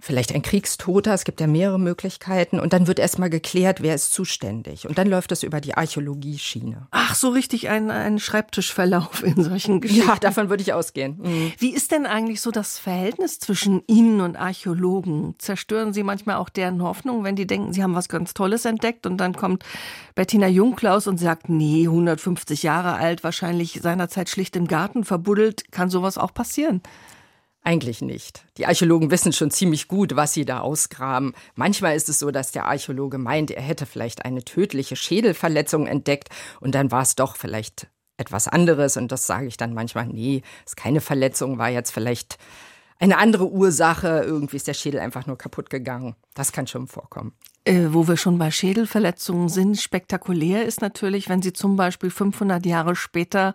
vielleicht 0.00 0.34
ein 0.34 0.42
Kriegstoter, 0.42 1.14
es 1.14 1.24
gibt 1.24 1.40
ja 1.40 1.46
mehrere 1.46 1.78
Möglichkeiten. 1.78 2.58
Und 2.58 2.72
dann 2.72 2.86
wird 2.86 2.98
erstmal 2.98 3.30
geklärt, 3.30 3.82
wer 3.82 3.94
ist 3.94 4.12
zuständig. 4.12 4.88
Und 4.88 4.98
dann 4.98 5.08
läuft 5.08 5.30
das 5.30 5.42
über 5.42 5.60
die 5.60 5.74
Archäologie-Schiene. 5.74 6.88
Ach, 6.90 7.14
so 7.14 7.28
richtig 7.28 7.68
ein, 7.68 7.90
ein 7.90 8.18
Schreibtischverlauf 8.18 9.22
in 9.22 9.42
solchen 9.42 9.80
Geschichten. 9.80 10.08
Ja, 10.08 10.16
davon 10.16 10.48
würde 10.48 10.62
ich 10.62 10.72
ausgehen. 10.72 11.18
Mhm. 11.22 11.52
Wie 11.58 11.74
ist 11.74 11.92
denn 11.92 12.06
eigentlich 12.06 12.40
so 12.40 12.50
das 12.50 12.78
Verhältnis 12.78 13.38
zwischen 13.38 13.82
Ihnen 13.86 14.20
und 14.20 14.36
Archäologen? 14.36 15.34
Zerstören 15.38 15.92
Sie 15.92 16.02
manchmal 16.02 16.36
auch 16.36 16.48
deren 16.48 16.82
Hoffnung, 16.82 17.24
wenn 17.24 17.36
die 17.36 17.46
denken, 17.46 17.72
sie 17.72 17.82
haben 17.82 17.94
was 17.94 18.08
ganz 18.08 18.34
Tolles 18.34 18.64
entdeckt 18.64 19.06
und 19.06 19.18
dann 19.18 19.34
kommt 19.34 19.64
Bettina 20.14 20.48
Jungklaus 20.48 21.06
und 21.06 21.18
sagt, 21.18 21.48
nee, 21.48 21.84
150 21.84 22.62
Jahre 22.62 22.94
alt, 22.94 23.24
wahrscheinlich 23.24 23.80
seinerzeit 23.82 24.28
schlicht 24.28 24.56
im 24.56 24.66
Garten 24.66 25.04
verbuddelt, 25.04 25.70
kann 25.72 25.90
sowas 25.90 26.18
auch 26.18 26.34
passieren? 26.34 26.82
Eigentlich 27.62 28.00
nicht. 28.00 28.44
Die 28.56 28.66
Archäologen 28.66 29.10
wissen 29.10 29.32
schon 29.32 29.50
ziemlich 29.50 29.86
gut, 29.86 30.16
was 30.16 30.32
sie 30.32 30.46
da 30.46 30.60
ausgraben. 30.60 31.34
Manchmal 31.54 31.94
ist 31.94 32.08
es 32.08 32.18
so, 32.18 32.30
dass 32.30 32.52
der 32.52 32.64
Archäologe 32.64 33.18
meint, 33.18 33.50
er 33.50 33.62
hätte 33.62 33.84
vielleicht 33.84 34.24
eine 34.24 34.42
tödliche 34.44 34.96
Schädelverletzung 34.96 35.86
entdeckt 35.86 36.30
und 36.60 36.74
dann 36.74 36.90
war 36.90 37.02
es 37.02 37.16
doch 37.16 37.36
vielleicht 37.36 37.88
etwas 38.16 38.48
anderes 38.48 38.96
und 38.96 39.12
das 39.12 39.26
sage 39.26 39.46
ich 39.46 39.56
dann 39.56 39.74
manchmal, 39.74 40.06
nee, 40.06 40.42
ist 40.64 40.76
keine 40.76 41.00
Verletzung, 41.00 41.58
war 41.58 41.68
jetzt 41.68 41.90
vielleicht 41.90 42.38
eine 42.98 43.18
andere 43.18 43.50
Ursache, 43.50 44.22
irgendwie 44.26 44.56
ist 44.56 44.68
der 44.68 44.74
Schädel 44.74 45.00
einfach 45.00 45.26
nur 45.26 45.38
kaputt 45.38 45.70
gegangen. 45.70 46.16
Das 46.34 46.52
kann 46.52 46.66
schon 46.66 46.86
vorkommen. 46.86 47.32
Äh, 47.64 47.88
wo 47.90 48.06
wir 48.08 48.16
schon 48.16 48.38
bei 48.38 48.50
Schädelverletzungen 48.50 49.48
sind, 49.48 49.80
spektakulär 49.80 50.64
ist 50.64 50.82
natürlich, 50.82 51.28
wenn 51.28 51.42
Sie 51.42 51.52
zum 51.52 51.76
Beispiel 51.76 52.10
500 52.10 52.64
Jahre 52.64 52.96
später 52.96 53.54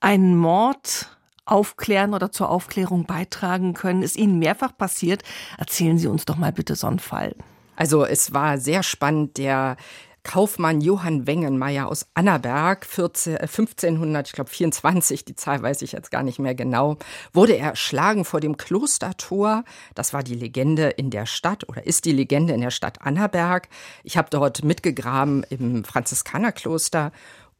einen 0.00 0.36
Mord 0.36 1.17
aufklären 1.48 2.14
oder 2.14 2.30
zur 2.30 2.50
Aufklärung 2.50 3.04
beitragen 3.04 3.74
können. 3.74 4.02
Ist 4.02 4.16
Ihnen 4.16 4.38
mehrfach 4.38 4.76
passiert? 4.76 5.22
Erzählen 5.56 5.98
Sie 5.98 6.08
uns 6.08 6.24
doch 6.24 6.36
mal 6.36 6.52
bitte 6.52 6.76
so 6.76 6.86
einen 6.86 6.98
Fall. 6.98 7.34
Also 7.76 8.04
es 8.04 8.32
war 8.32 8.58
sehr 8.58 8.82
spannend, 8.82 9.38
der 9.38 9.76
Kaufmann 10.24 10.80
Johann 10.82 11.26
Wengenmeier 11.26 11.88
aus 11.88 12.06
Annaberg, 12.12 12.84
14, 12.84 13.38
1500, 13.38 14.26
äh, 14.26 14.28
ich 14.28 14.34
glaube 14.34 14.50
24, 14.50 15.24
die 15.24 15.34
Zahl 15.34 15.62
weiß 15.62 15.80
ich 15.82 15.92
jetzt 15.92 16.10
gar 16.10 16.22
nicht 16.22 16.38
mehr 16.38 16.54
genau, 16.54 16.98
wurde 17.32 17.56
erschlagen 17.56 18.26
vor 18.26 18.40
dem 18.40 18.58
Klostertor. 18.58 19.64
Das 19.94 20.12
war 20.12 20.22
die 20.22 20.34
Legende 20.34 20.88
in 20.88 21.10
der 21.10 21.24
Stadt 21.24 21.66
oder 21.68 21.86
ist 21.86 22.04
die 22.04 22.12
Legende 22.12 22.52
in 22.52 22.60
der 22.60 22.70
Stadt 22.70 23.00
Annaberg. 23.00 23.68
Ich 24.04 24.18
habe 24.18 24.28
dort 24.28 24.62
mitgegraben 24.64 25.44
im 25.48 25.84
Franziskanerkloster 25.84 27.10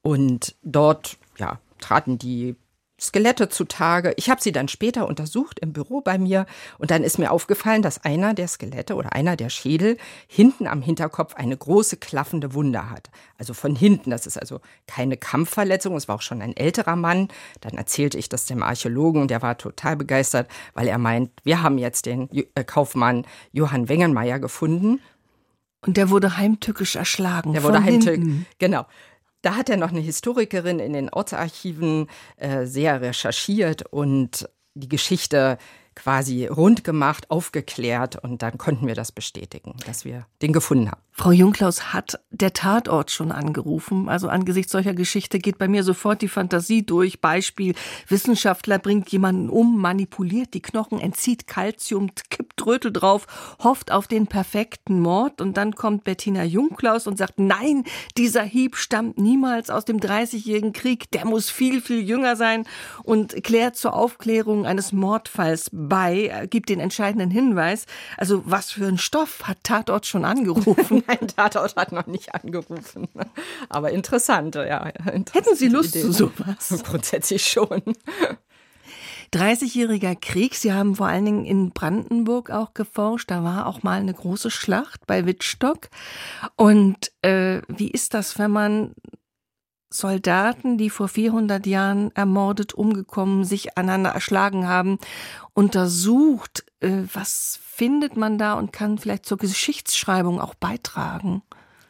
und 0.02 0.54
dort 0.62 1.16
ja, 1.38 1.60
traten 1.80 2.18
die 2.18 2.56
Skelette 3.00 3.48
zutage. 3.48 4.12
Ich 4.16 4.28
habe 4.28 4.42
sie 4.42 4.50
dann 4.50 4.68
später 4.68 5.06
untersucht 5.06 5.60
im 5.60 5.72
Büro 5.72 6.00
bei 6.00 6.18
mir 6.18 6.46
und 6.78 6.90
dann 6.90 7.04
ist 7.04 7.18
mir 7.18 7.30
aufgefallen, 7.30 7.82
dass 7.82 8.04
einer 8.04 8.34
der 8.34 8.48
Skelette 8.48 8.96
oder 8.96 9.12
einer 9.12 9.36
der 9.36 9.50
Schädel 9.50 9.96
hinten 10.26 10.66
am 10.66 10.82
Hinterkopf 10.82 11.34
eine 11.34 11.56
große 11.56 11.96
klaffende 11.98 12.54
Wunde 12.54 12.90
hat. 12.90 13.10
Also 13.38 13.54
von 13.54 13.76
hinten, 13.76 14.10
das 14.10 14.26
ist 14.26 14.38
also 14.38 14.60
keine 14.86 15.16
Kampfverletzung, 15.16 15.94
es 15.96 16.08
war 16.08 16.16
auch 16.16 16.22
schon 16.22 16.42
ein 16.42 16.56
älterer 16.56 16.96
Mann. 16.96 17.28
Dann 17.60 17.74
erzählte 17.74 18.18
ich 18.18 18.28
das 18.28 18.46
dem 18.46 18.62
Archäologen 18.62 19.22
und 19.22 19.30
der 19.30 19.42
war 19.42 19.56
total 19.58 19.96
begeistert, 19.96 20.48
weil 20.74 20.88
er 20.88 20.98
meint, 20.98 21.30
wir 21.44 21.62
haben 21.62 21.78
jetzt 21.78 22.06
den 22.06 22.28
äh, 22.32 22.64
Kaufmann 22.64 23.24
Johann 23.52 23.88
Wengenmeier 23.88 24.40
gefunden. 24.40 25.00
Und 25.86 25.96
der 25.96 26.10
wurde 26.10 26.36
heimtückisch 26.36 26.96
erschlagen. 26.96 27.52
Der 27.52 27.62
wurde 27.62 27.82
heimtückisch, 27.82 28.46
genau. 28.58 28.86
Da 29.42 29.56
hat 29.56 29.68
er 29.68 29.76
noch 29.76 29.90
eine 29.90 30.00
Historikerin 30.00 30.80
in 30.80 30.92
den 30.92 31.10
Ortsarchiven 31.10 32.08
äh, 32.36 32.66
sehr 32.66 33.00
recherchiert 33.00 33.84
und 33.90 34.48
die 34.74 34.88
Geschichte 34.88 35.58
quasi 35.98 36.46
rund 36.46 36.84
gemacht, 36.84 37.30
aufgeklärt 37.30 38.22
und 38.22 38.42
dann 38.42 38.56
konnten 38.56 38.86
wir 38.86 38.94
das 38.94 39.12
bestätigen, 39.12 39.74
dass 39.86 40.04
wir 40.04 40.26
den 40.40 40.52
gefunden 40.52 40.90
haben. 40.90 41.02
Frau 41.18 41.32
Jungklaus 41.32 41.92
hat 41.92 42.20
der 42.30 42.52
Tatort 42.52 43.10
schon 43.10 43.32
angerufen. 43.32 44.08
Also 44.08 44.28
angesichts 44.28 44.70
solcher 44.70 44.94
Geschichte 44.94 45.40
geht 45.40 45.58
bei 45.58 45.66
mir 45.66 45.82
sofort 45.82 46.22
die 46.22 46.28
Fantasie 46.28 46.86
durch. 46.86 47.20
Beispiel, 47.20 47.74
Wissenschaftler 48.06 48.78
bringt 48.78 49.08
jemanden 49.08 49.50
um, 49.50 49.80
manipuliert 49.80 50.54
die 50.54 50.62
Knochen, 50.62 51.00
entzieht 51.00 51.48
Kalzium, 51.48 52.10
kippt 52.30 52.64
Rötel 52.64 52.92
drauf, 52.92 53.26
hofft 53.60 53.90
auf 53.90 54.06
den 54.06 54.28
perfekten 54.28 55.00
Mord 55.00 55.40
und 55.40 55.56
dann 55.56 55.74
kommt 55.74 56.04
Bettina 56.04 56.44
Jungklaus 56.44 57.08
und 57.08 57.18
sagt, 57.18 57.40
nein, 57.40 57.82
dieser 58.16 58.44
Hieb 58.44 58.76
stammt 58.76 59.18
niemals 59.18 59.70
aus 59.70 59.84
dem 59.84 59.98
Dreißigjährigen 59.98 60.72
Krieg, 60.72 61.10
der 61.10 61.26
muss 61.26 61.50
viel, 61.50 61.80
viel 61.80 62.00
jünger 62.08 62.36
sein 62.36 62.64
und 63.02 63.42
klärt 63.42 63.74
zur 63.74 63.94
Aufklärung 63.94 64.66
eines 64.66 64.92
Mordfalls 64.92 65.68
bei, 65.88 66.46
gibt 66.50 66.68
den 66.68 66.80
entscheidenden 66.80 67.30
Hinweis. 67.30 67.86
Also 68.16 68.42
was 68.44 68.70
für 68.72 68.86
ein 68.86 68.98
Stoff 68.98 69.42
hat 69.44 69.58
Tatort 69.62 70.06
schon 70.06 70.24
angerufen? 70.24 71.04
Nein, 71.08 71.28
Tatort 71.36 71.76
hat 71.76 71.92
noch 71.92 72.06
nicht 72.06 72.34
angerufen. 72.34 73.08
Aber 73.68 73.90
interessant, 73.90 74.54
ja. 74.54 74.86
Interessante 74.86 75.32
Hätten 75.32 75.56
Sie 75.56 75.68
Lust 75.68 75.96
Idee. 75.96 76.02
zu 76.02 76.12
sowas? 76.12 76.82
Grundsätzlich 76.84 77.44
schon. 77.46 77.82
30-jähriger 79.34 80.16
Krieg. 80.16 80.54
Sie 80.54 80.72
haben 80.72 80.96
vor 80.96 81.06
allen 81.06 81.24
Dingen 81.24 81.44
in 81.44 81.70
Brandenburg 81.70 82.50
auch 82.50 82.74
geforscht. 82.74 83.30
Da 83.30 83.44
war 83.44 83.66
auch 83.66 83.82
mal 83.82 84.00
eine 84.00 84.14
große 84.14 84.50
Schlacht 84.50 85.06
bei 85.06 85.26
Wittstock. 85.26 85.88
Und 86.56 87.12
äh, 87.22 87.60
wie 87.68 87.90
ist 87.90 88.14
das, 88.14 88.38
wenn 88.38 88.50
man 88.50 88.94
Soldaten, 89.90 90.76
die 90.76 90.90
vor 90.90 91.08
400 91.08 91.66
Jahren 91.66 92.14
ermordet, 92.14 92.74
umgekommen, 92.74 93.44
sich 93.44 93.78
aneinander 93.78 94.10
erschlagen 94.10 94.68
haben, 94.68 94.98
untersucht. 95.54 96.64
Äh, 96.80 97.04
was 97.12 97.58
findet 97.62 98.16
man 98.16 98.38
da 98.38 98.54
und 98.54 98.72
kann 98.72 98.98
vielleicht 98.98 99.26
zur 99.26 99.38
Geschichtsschreibung 99.38 100.40
auch 100.40 100.54
beitragen? 100.54 101.42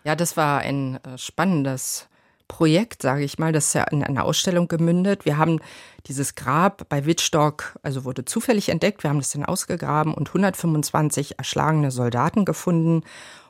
Ja, 0.04 0.14
das 0.14 0.36
war 0.36 0.60
ein 0.60 1.00
äh, 1.04 1.18
spannendes 1.18 2.08
Projekt, 2.46 3.02
sage 3.02 3.24
ich 3.24 3.38
mal. 3.38 3.52
Das 3.52 3.66
ist 3.68 3.74
ja 3.74 3.84
in 3.84 4.02
einer 4.02 4.24
Ausstellung 4.24 4.68
gemündet. 4.68 5.24
Wir 5.24 5.36
haben 5.36 5.60
dieses 6.06 6.34
Grab 6.34 6.88
bei 6.88 7.04
Wittstock, 7.04 7.78
also 7.82 8.04
wurde 8.04 8.24
zufällig 8.24 8.70
entdeckt. 8.70 9.02
Wir 9.02 9.10
haben 9.10 9.18
das 9.18 9.30
dann 9.30 9.44
ausgegraben 9.44 10.14
und 10.14 10.28
125 10.28 11.38
erschlagene 11.38 11.90
Soldaten 11.90 12.44
gefunden. 12.44 13.02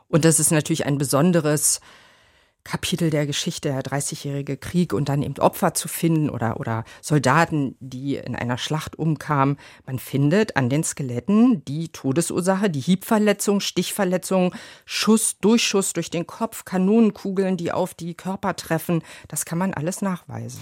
Und 0.08 0.24
das 0.24 0.40
ist 0.40 0.50
natürlich 0.50 0.84
ein 0.84 0.98
besonderes 0.98 1.80
Kapitel 2.68 3.08
der 3.08 3.26
Geschichte, 3.26 3.70
der 3.70 3.82
Dreißigjährige 3.82 4.58
Krieg 4.58 4.92
und 4.92 5.08
dann 5.08 5.22
eben 5.22 5.38
Opfer 5.38 5.72
zu 5.72 5.88
finden 5.88 6.28
oder, 6.28 6.60
oder 6.60 6.84
Soldaten, 7.00 7.76
die 7.80 8.16
in 8.16 8.36
einer 8.36 8.58
Schlacht 8.58 8.98
umkamen. 8.98 9.56
Man 9.86 9.98
findet 9.98 10.54
an 10.56 10.68
den 10.68 10.84
Skeletten 10.84 11.64
die 11.64 11.88
Todesursache, 11.88 12.68
die 12.68 12.80
Hiebverletzung, 12.80 13.60
Stichverletzung, 13.60 14.54
Schuss, 14.84 15.38
Durchschuss 15.40 15.94
durch 15.94 16.10
den 16.10 16.26
Kopf, 16.26 16.66
Kanonenkugeln, 16.66 17.56
die 17.56 17.72
auf 17.72 17.94
die 17.94 18.14
Körper 18.14 18.54
treffen. 18.54 19.02
Das 19.28 19.46
kann 19.46 19.56
man 19.56 19.72
alles 19.72 20.02
nachweisen. 20.02 20.60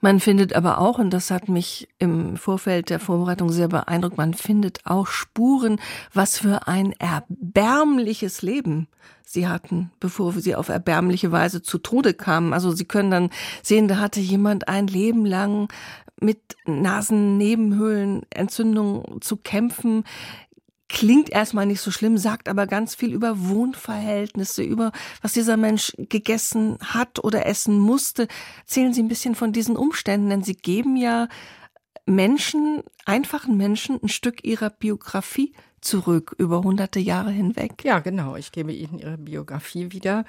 Man 0.00 0.20
findet 0.20 0.52
aber 0.52 0.78
auch, 0.78 0.98
und 0.98 1.10
das 1.10 1.32
hat 1.32 1.48
mich 1.48 1.88
im 1.98 2.36
Vorfeld 2.36 2.90
der 2.90 3.00
Vorbereitung 3.00 3.50
sehr 3.50 3.66
beeindruckt, 3.68 4.16
man 4.16 4.34
findet 4.34 4.78
auch 4.84 5.08
Spuren, 5.08 5.80
was 6.12 6.38
für 6.38 6.68
ein 6.68 6.92
erbärmliches 6.92 8.42
Leben 8.42 8.86
sie 9.24 9.48
hatten, 9.48 9.90
bevor 9.98 10.34
sie 10.34 10.54
auf 10.54 10.68
erbärmliche 10.68 11.32
Weise 11.32 11.62
zu 11.62 11.78
Tode 11.78 12.14
kamen. 12.14 12.52
Also 12.52 12.70
sie 12.70 12.84
können 12.84 13.10
dann 13.10 13.30
sehen, 13.62 13.88
da 13.88 13.96
hatte 13.98 14.20
jemand 14.20 14.68
ein 14.68 14.86
Leben 14.86 15.26
lang 15.26 15.66
mit 16.20 16.56
Nasennebenhöhlenentzündung 16.66 19.20
zu 19.20 19.36
kämpfen 19.36 20.04
klingt 20.88 21.30
erstmal 21.30 21.66
nicht 21.66 21.80
so 21.80 21.90
schlimm, 21.90 22.18
sagt 22.18 22.48
aber 22.48 22.66
ganz 22.66 22.94
viel 22.94 23.12
über 23.12 23.48
Wohnverhältnisse, 23.48 24.62
über 24.62 24.92
was 25.22 25.32
dieser 25.32 25.56
Mensch 25.56 25.92
gegessen 25.96 26.78
hat 26.82 27.22
oder 27.22 27.46
essen 27.46 27.78
musste. 27.78 28.26
Zählen 28.66 28.92
Sie 28.92 29.02
ein 29.02 29.08
bisschen 29.08 29.34
von 29.34 29.52
diesen 29.52 29.76
Umständen, 29.76 30.30
denn 30.30 30.42
Sie 30.42 30.54
geben 30.54 30.96
ja 30.96 31.28
Menschen, 32.06 32.82
einfachen 33.04 33.56
Menschen, 33.56 34.00
ein 34.02 34.08
Stück 34.08 34.42
ihrer 34.44 34.70
Biografie 34.70 35.52
zurück 35.80 36.34
über 36.38 36.62
hunderte 36.62 36.98
Jahre 37.00 37.30
hinweg. 37.30 37.84
Ja, 37.84 38.00
genau. 38.00 38.36
Ich 38.36 38.50
gebe 38.50 38.72
Ihnen 38.72 38.98
Ihre 38.98 39.18
Biografie 39.18 39.92
wieder. 39.92 40.24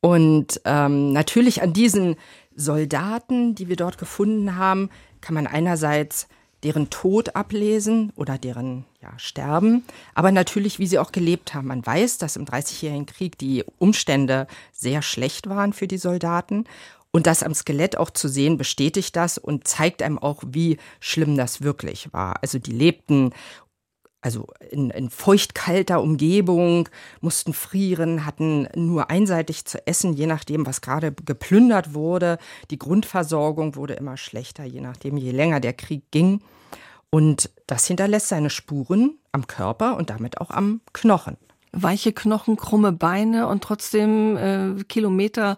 Und 0.00 0.60
ähm, 0.64 1.12
natürlich 1.12 1.62
an 1.62 1.72
diesen 1.72 2.16
Soldaten, 2.54 3.54
die 3.54 3.68
wir 3.68 3.76
dort 3.76 3.98
gefunden 3.98 4.56
haben, 4.56 4.88
kann 5.20 5.34
man 5.34 5.46
einerseits 5.46 6.28
deren 6.66 6.90
Tod 6.90 7.36
ablesen 7.36 8.12
oder 8.16 8.38
deren 8.38 8.84
ja, 9.00 9.16
Sterben, 9.18 9.84
aber 10.14 10.32
natürlich, 10.32 10.80
wie 10.80 10.88
sie 10.88 10.98
auch 10.98 11.12
gelebt 11.12 11.54
haben. 11.54 11.68
Man 11.68 11.86
weiß, 11.86 12.18
dass 12.18 12.34
im 12.34 12.44
Dreißigjährigen 12.44 13.06
Krieg 13.06 13.38
die 13.38 13.62
Umstände 13.78 14.48
sehr 14.72 15.00
schlecht 15.00 15.48
waren 15.48 15.72
für 15.72 15.86
die 15.86 15.96
Soldaten. 15.96 16.64
Und 17.12 17.28
das 17.28 17.44
am 17.44 17.54
Skelett 17.54 17.96
auch 17.96 18.10
zu 18.10 18.26
sehen, 18.26 18.58
bestätigt 18.58 19.14
das 19.14 19.38
und 19.38 19.68
zeigt 19.68 20.02
einem 20.02 20.18
auch, 20.18 20.42
wie 20.44 20.76
schlimm 20.98 21.36
das 21.36 21.62
wirklich 21.62 22.12
war. 22.12 22.42
Also 22.42 22.58
die 22.58 22.72
lebten 22.72 23.30
also 24.20 24.48
in, 24.70 24.90
in 24.90 25.10
feuchtkalter 25.10 26.02
Umgebung, 26.02 26.88
mussten 27.20 27.52
frieren, 27.52 28.26
hatten 28.26 28.68
nur 28.74 29.10
einseitig 29.10 29.64
zu 29.64 29.86
essen, 29.86 30.14
je 30.14 30.26
nachdem, 30.26 30.66
was 30.66 30.80
gerade 30.80 31.12
geplündert 31.12 31.94
wurde. 31.94 32.38
Die 32.70 32.78
Grundversorgung 32.78 33.76
wurde 33.76 33.94
immer 33.94 34.16
schlechter, 34.16 34.64
je 34.64 34.80
nachdem, 34.80 35.16
je 35.16 35.30
länger 35.30 35.60
der 35.60 35.74
Krieg 35.74 36.10
ging. 36.10 36.40
Und 37.10 37.50
das 37.66 37.86
hinterlässt 37.86 38.28
seine 38.28 38.50
Spuren 38.50 39.18
am 39.32 39.46
Körper 39.46 39.96
und 39.96 40.10
damit 40.10 40.40
auch 40.40 40.50
am 40.50 40.80
Knochen. 40.92 41.36
Weiche 41.72 42.12
Knochen, 42.12 42.56
krumme 42.56 42.92
Beine 42.92 43.48
und 43.48 43.62
trotzdem 43.62 44.36
äh, 44.36 44.84
Kilometer 44.84 45.56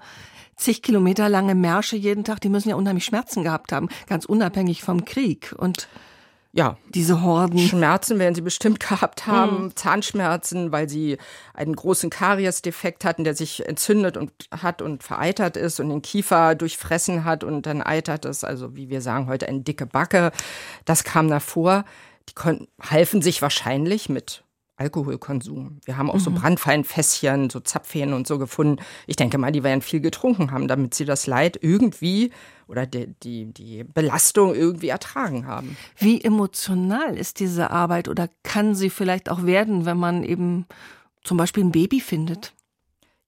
zig 0.59 0.83
Kilometer 0.83 1.29
lange 1.29 1.55
Märsche 1.55 1.97
jeden 1.97 2.25
Tag, 2.25 2.41
die 2.41 2.49
müssen 2.49 2.69
ja 2.69 2.75
unheimlich 2.75 3.05
Schmerzen 3.05 3.45
gehabt 3.45 3.73
haben, 3.73 3.89
ganz 4.09 4.25
unabhängig 4.25 4.83
vom 4.83 5.05
Krieg. 5.05 5.55
Und 5.57 5.89
ja, 6.59 6.77
diese 6.89 7.23
Horden. 7.23 7.57
Schmerzen 7.61 8.19
werden 8.19 8.35
sie 8.35 8.41
bestimmt 8.41 8.81
gehabt 8.81 9.29
haben, 9.29 9.67
mhm. 9.67 9.77
Zahnschmerzen, 9.77 10.73
weil 10.73 10.89
sie 10.89 11.17
einen 11.55 11.77
großen 11.77 12.11
Kariesdefekt 12.11 13.05
hatten, 13.05 13.23
der 13.23 13.37
sich 13.37 13.65
entzündet 13.65 14.17
und 14.17 14.33
hat 14.51 14.83
und 14.83 15.05
vereitert 15.05 15.57
ist 15.57 15.79
und 15.79 15.89
den 15.89 16.03
Kiefer 16.03 16.57
durchfressen 16.57 17.25
hat 17.25 17.45
und 17.45 17.67
dann 17.67 17.81
eitert 17.81 18.25
es, 18.25 18.43
also 18.43 18.75
wie 18.75 18.91
wir 18.91 19.03
sagen 19.03 19.29
heute 19.29 19.47
eine 19.47 19.61
dicke 19.61 19.87
Backe. 19.87 20.33
Das 20.85 21.05
kam 21.05 21.31
davor. 21.31 21.85
Die 22.29 22.35
konnten, 22.35 22.67
halfen 22.83 23.23
sich 23.23 23.41
wahrscheinlich 23.41 24.09
mit 24.09 24.43
Alkoholkonsum. 24.79 25.81
Wir 25.85 25.97
haben 25.97 26.11
auch 26.11 26.15
mhm. 26.15 26.21
so 26.21 26.31
Brandfallenfässchen, 26.31 27.51
so 27.51 27.61
Zapfhähne 27.61 28.15
und 28.15 28.27
so 28.27 28.39
gefunden. 28.39 28.83
Ich 29.07 29.17
denke 29.17 29.37
mal, 29.37 29.53
die 29.53 29.65
werden 29.65 29.83
viel 29.83 30.01
getrunken 30.01 30.51
haben, 30.53 30.69
damit 30.69 30.95
sie 30.95 31.05
das 31.05 31.27
Leid 31.27 31.59
irgendwie 31.61 32.31
oder 32.69 32.87
die, 32.87 33.15
die, 33.23 33.53
die 33.53 33.85
Belastung 33.85 34.55
irgendwie 34.55 34.89
ertragen 34.89 35.47
haben. 35.47 35.77
Wie 35.97 36.23
emotional 36.23 37.17
ist 37.17 37.41
diese 37.41 37.71
Arbeit 37.71 38.09
oder 38.09 38.29
kann 38.43 38.75
sie 38.75 38.91
vielleicht 38.91 39.31
auch 39.31 39.45
werden, 39.45 39.85
wenn 39.85 39.97
man 39.97 40.23
eben 40.23 40.67
zum 41.25 41.37
Beispiel 41.37 41.65
ein 41.65 41.73
Baby 41.73 42.01
findet? 42.01 42.53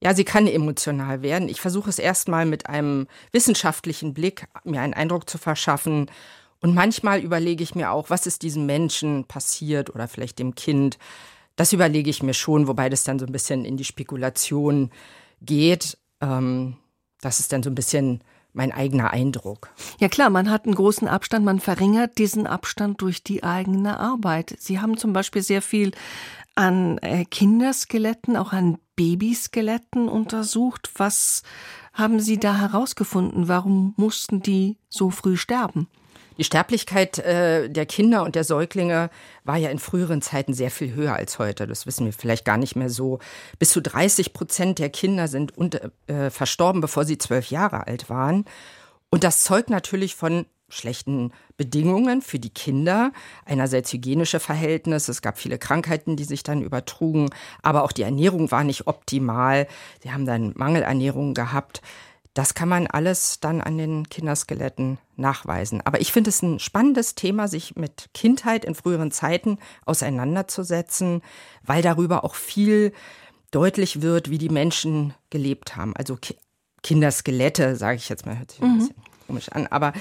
Ja, 0.03 0.15
sie 0.15 0.23
kann 0.23 0.47
emotional 0.47 1.21
werden. 1.21 1.47
Ich 1.47 1.61
versuche 1.61 1.89
es 1.89 1.99
erstmal 1.99 2.45
mit 2.45 2.67
einem 2.67 3.07
wissenschaftlichen 3.31 4.13
Blick, 4.13 4.47
mir 4.63 4.81
einen 4.81 4.95
Eindruck 4.95 5.29
zu 5.29 5.37
verschaffen. 5.37 6.09
Und 6.59 6.73
manchmal 6.73 7.19
überlege 7.19 7.63
ich 7.63 7.75
mir 7.75 7.91
auch, 7.91 8.09
was 8.09 8.25
ist 8.25 8.41
diesem 8.41 8.65
Menschen 8.65 9.25
passiert 9.25 9.93
oder 9.93 10.07
vielleicht 10.07 10.39
dem 10.39 10.55
Kind. 10.55 10.97
Das 11.55 11.73
überlege 11.73 12.09
ich 12.09 12.23
mir 12.23 12.33
schon, 12.33 12.67
wobei 12.67 12.89
das 12.89 13.03
dann 13.03 13.19
so 13.19 13.25
ein 13.25 13.31
bisschen 13.31 13.65
in 13.65 13.77
die 13.77 13.83
Spekulation 13.83 14.91
geht. 15.41 15.97
Ähm, 16.21 16.77
das 17.21 17.39
ist 17.39 17.51
dann 17.53 17.63
so 17.63 17.69
ein 17.69 17.75
bisschen 17.75 18.23
mein 18.53 18.71
eigener 18.71 19.11
Eindruck. 19.11 19.69
Ja 19.99 20.09
klar, 20.09 20.29
man 20.29 20.49
hat 20.49 20.65
einen 20.65 20.75
großen 20.75 21.07
Abstand, 21.07 21.45
man 21.45 21.59
verringert 21.59 22.17
diesen 22.17 22.47
Abstand 22.47 23.01
durch 23.01 23.23
die 23.23 23.43
eigene 23.43 23.99
Arbeit. 23.99 24.55
Sie 24.59 24.79
haben 24.79 24.97
zum 24.97 25.13
Beispiel 25.13 25.41
sehr 25.41 25.61
viel 25.61 25.91
an 26.55 26.97
äh, 26.97 27.23
Kinderskeletten, 27.25 28.35
auch 28.35 28.51
an 28.51 28.77
Babyskeletten 28.95 30.09
untersucht. 30.09 30.91
Was 30.97 31.43
haben 31.93 32.19
Sie 32.19 32.39
da 32.39 32.57
herausgefunden? 32.57 33.47
Warum 33.47 33.93
mussten 33.97 34.41
die 34.41 34.77
so 34.89 35.09
früh 35.09 35.37
sterben? 35.37 35.87
Die 36.37 36.43
Sterblichkeit 36.43 37.19
äh, 37.19 37.69
der 37.69 37.85
Kinder 37.85 38.23
und 38.23 38.35
der 38.35 38.43
Säuglinge 38.43 39.09
war 39.43 39.57
ja 39.57 39.69
in 39.69 39.79
früheren 39.79 40.21
Zeiten 40.21 40.53
sehr 40.53 40.71
viel 40.71 40.93
höher 40.93 41.13
als 41.13 41.39
heute. 41.39 41.67
Das 41.67 41.85
wissen 41.85 42.05
wir 42.05 42.13
vielleicht 42.13 42.45
gar 42.45 42.57
nicht 42.57 42.75
mehr 42.75 42.89
so. 42.89 43.19
Bis 43.59 43.69
zu 43.69 43.81
30 43.81 44.33
Prozent 44.33 44.79
der 44.79 44.89
Kinder 44.89 45.27
sind 45.27 45.57
unter, 45.57 45.91
äh, 46.07 46.29
verstorben, 46.29 46.81
bevor 46.81 47.05
sie 47.05 47.17
zwölf 47.17 47.51
Jahre 47.51 47.87
alt 47.87 48.09
waren. 48.09 48.45
Und 49.09 49.23
das 49.23 49.43
zeugt 49.43 49.69
natürlich 49.69 50.15
von 50.15 50.45
schlechten 50.73 51.31
Bedingungen 51.57 52.21
für 52.21 52.39
die 52.39 52.49
Kinder. 52.49 53.11
Einerseits 53.45 53.91
hygienische 53.91 54.39
Verhältnisse, 54.39 55.11
es 55.11 55.21
gab 55.21 55.37
viele 55.37 55.57
Krankheiten, 55.57 56.15
die 56.15 56.23
sich 56.23 56.43
dann 56.43 56.61
übertrugen, 56.61 57.29
aber 57.61 57.83
auch 57.83 57.91
die 57.91 58.03
Ernährung 58.03 58.51
war 58.51 58.63
nicht 58.63 58.87
optimal. 58.87 59.67
Sie 60.01 60.11
haben 60.11 60.25
dann 60.25 60.53
Mangelernährung 60.55 61.33
gehabt. 61.33 61.81
Das 62.33 62.53
kann 62.53 62.69
man 62.69 62.87
alles 62.87 63.41
dann 63.41 63.59
an 63.59 63.77
den 63.77 64.07
Kinderskeletten 64.07 64.99
nachweisen. 65.17 65.81
Aber 65.81 65.99
ich 65.99 66.13
finde 66.13 66.29
es 66.29 66.41
ein 66.41 66.59
spannendes 66.59 67.15
Thema, 67.15 67.47
sich 67.47 67.75
mit 67.75 68.09
Kindheit 68.13 68.63
in 68.63 68.75
früheren 68.75 69.11
Zeiten 69.11 69.57
auseinanderzusetzen, 69.85 71.21
weil 71.63 71.81
darüber 71.81 72.23
auch 72.23 72.35
viel 72.35 72.93
deutlich 73.51 74.01
wird, 74.01 74.29
wie 74.29 74.37
die 74.37 74.49
Menschen 74.49 75.13
gelebt 75.29 75.75
haben. 75.75 75.95
Also 75.95 76.15
Ki 76.15 76.35
Kinderskelette, 76.83 77.75
sage 77.75 77.97
ich 77.97 78.09
jetzt 78.09 78.25
mal, 78.25 78.39
hört 78.39 78.49
sich 78.49 78.61
ein 78.63 78.73
mhm. 78.73 78.77
bisschen 78.79 78.95
komisch 79.27 79.49
an, 79.49 79.67
aber 79.67 79.93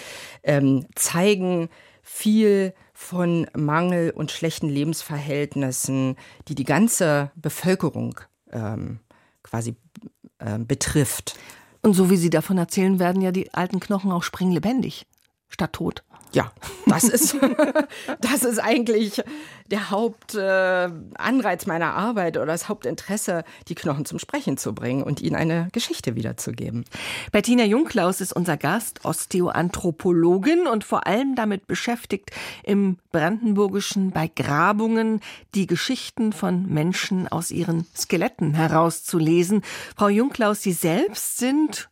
ähm, 0.43 0.87
zeigen 0.95 1.69
viel 2.03 2.73
von 2.95 3.47
Mangel 3.55 4.13
und 4.13 4.31
schlechten 4.31 4.69
Lebensverhältnissen, 4.69 6.17
die 6.49 6.55
die 6.55 6.65
ganze 6.65 7.33
Bevölkerung 7.35 8.19
ähm, 8.51 9.01
quasi 9.43 9.77
äh, 10.39 10.59
betrifft. 10.59 11.39
Und 11.83 11.95
so 11.95 12.11
wie 12.11 12.17
Sie 12.17 12.31
davon 12.31 12.59
erzählen, 12.59 12.99
werden 12.99 13.23
ja 13.23 13.33
die 13.33 13.53
alten 13.55 13.81
Knochen 13.81 14.13
auch 14.13 14.23
springlebendig 14.23 15.07
statt 15.49 15.73
tot. 15.73 16.05
Ja, 16.33 16.53
das 16.87 17.05
ist, 17.05 17.37
das 18.21 18.45
ist 18.45 18.59
eigentlich 18.59 19.23
der 19.71 19.91
Hauptanreiz 19.91 21.65
äh, 21.65 21.69
meiner 21.69 21.95
Arbeit 21.95 22.37
oder 22.37 22.47
das 22.47 22.69
Hauptinteresse, 22.69 23.45
die 23.69 23.75
Knochen 23.75 24.05
zum 24.05 24.19
Sprechen 24.19 24.57
zu 24.57 24.75
bringen 24.75 25.03
und 25.03 25.21
ihnen 25.21 25.37
eine 25.37 25.69
Geschichte 25.73 26.17
wiederzugeben. 26.17 26.85
Bettina 27.33 27.65
Jungklaus 27.65 28.21
ist 28.21 28.33
unser 28.33 28.57
Gast, 28.57 29.05
Osteoanthropologin 29.05 30.67
und 30.67 30.85
vor 30.85 31.07
allem 31.07 31.35
damit 31.35 31.67
beschäftigt, 31.67 32.31
im 32.65 32.99
Brandenburgischen 33.13 34.11
bei 34.11 34.29
Grabungen 34.29 35.21
die 35.55 35.67
Geschichten 35.67 36.33
von 36.33 36.67
Menschen 36.67 37.29
aus 37.29 37.51
ihren 37.51 37.87
Skeletten 37.97 38.55
herauszulesen. 38.55 39.63
Frau 39.97 40.09
Jungklaus, 40.09 40.63
Sie 40.63 40.73
selbst 40.73 41.39
sind 41.39 41.89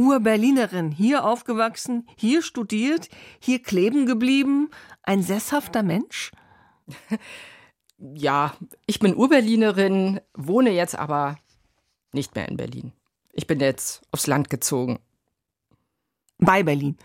Ur-Berlinerin, 0.00 0.92
hier 0.92 1.26
aufgewachsen, 1.26 2.08
hier 2.16 2.40
studiert, 2.40 3.10
hier 3.38 3.62
kleben 3.62 4.06
geblieben, 4.06 4.70
ein 5.02 5.22
sesshafter 5.22 5.82
Mensch? 5.82 6.32
Ja, 8.14 8.54
ich 8.86 8.98
bin 8.98 9.14
Ur-Berlinerin, 9.14 10.22
wohne 10.32 10.70
jetzt 10.70 10.98
aber 10.98 11.36
nicht 12.12 12.34
mehr 12.34 12.48
in 12.48 12.56
Berlin. 12.56 12.92
Ich 13.30 13.46
bin 13.46 13.60
jetzt 13.60 14.00
aufs 14.10 14.26
Land 14.26 14.48
gezogen. 14.48 15.00
Bei 16.38 16.62
Berlin. 16.62 16.96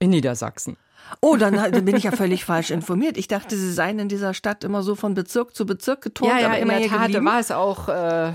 In 0.00 0.10
Niedersachsen. 0.10 0.76
Oh, 1.20 1.36
dann, 1.36 1.54
dann, 1.54 1.84
bin 1.84 1.96
ich 1.96 2.04
ja 2.04 2.10
völlig 2.10 2.44
falsch 2.44 2.70
informiert. 2.70 3.16
Ich 3.16 3.28
dachte, 3.28 3.56
Sie 3.56 3.72
seien 3.72 3.98
in 3.98 4.08
dieser 4.08 4.34
Stadt 4.34 4.64
immer 4.64 4.82
so 4.82 4.94
von 4.94 5.14
Bezirk 5.14 5.54
zu 5.54 5.66
Bezirk 5.66 6.02
geturnt. 6.02 6.32
Ja, 6.32 6.40
ja, 6.40 6.46
aber 6.48 6.58
in 6.58 6.68
der 6.68 6.88
Tat 6.88 7.24
war 7.24 7.38
es 7.38 7.50
auch, 7.50 7.88
äh, 7.88 8.28
äh, 8.28 8.32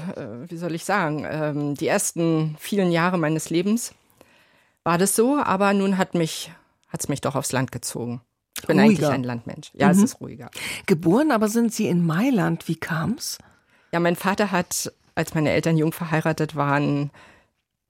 wie 0.47 0.57
soll 0.57 0.75
ich 0.75 0.85
sagen, 0.85 1.25
äh, 1.25 1.75
die 1.75 1.87
ersten 1.87 2.55
vielen 2.59 2.91
Jahre 2.91 3.17
meines 3.17 3.49
Lebens 3.49 3.93
war 4.83 4.97
das 4.97 5.15
so, 5.15 5.37
aber 5.37 5.73
nun 5.73 5.97
hat 5.97 6.13
mich 6.13 6.51
hat's 6.89 7.09
mich 7.09 7.21
doch 7.21 7.35
aufs 7.35 7.51
Land 7.51 7.71
gezogen. 7.71 8.21
Ich 8.59 8.67
bin 8.67 8.79
ruhiger. 8.79 8.89
eigentlich 8.89 9.09
ein 9.09 9.23
Landmensch. 9.23 9.71
Ja, 9.73 9.87
mhm. 9.87 9.91
es 9.93 10.03
ist 10.03 10.21
ruhiger. 10.21 10.49
Geboren 10.85 11.31
aber 11.31 11.47
sind 11.49 11.73
Sie 11.73 11.87
in 11.87 12.05
Mailand. 12.05 12.67
Wie 12.67 12.75
kam's? 12.75 13.37
Ja, 13.91 13.99
mein 13.99 14.15
Vater 14.15 14.51
hat, 14.51 14.91
als 15.15 15.33
meine 15.35 15.51
Eltern 15.51 15.77
jung 15.77 15.91
verheiratet 15.91 16.55
waren, 16.55 17.11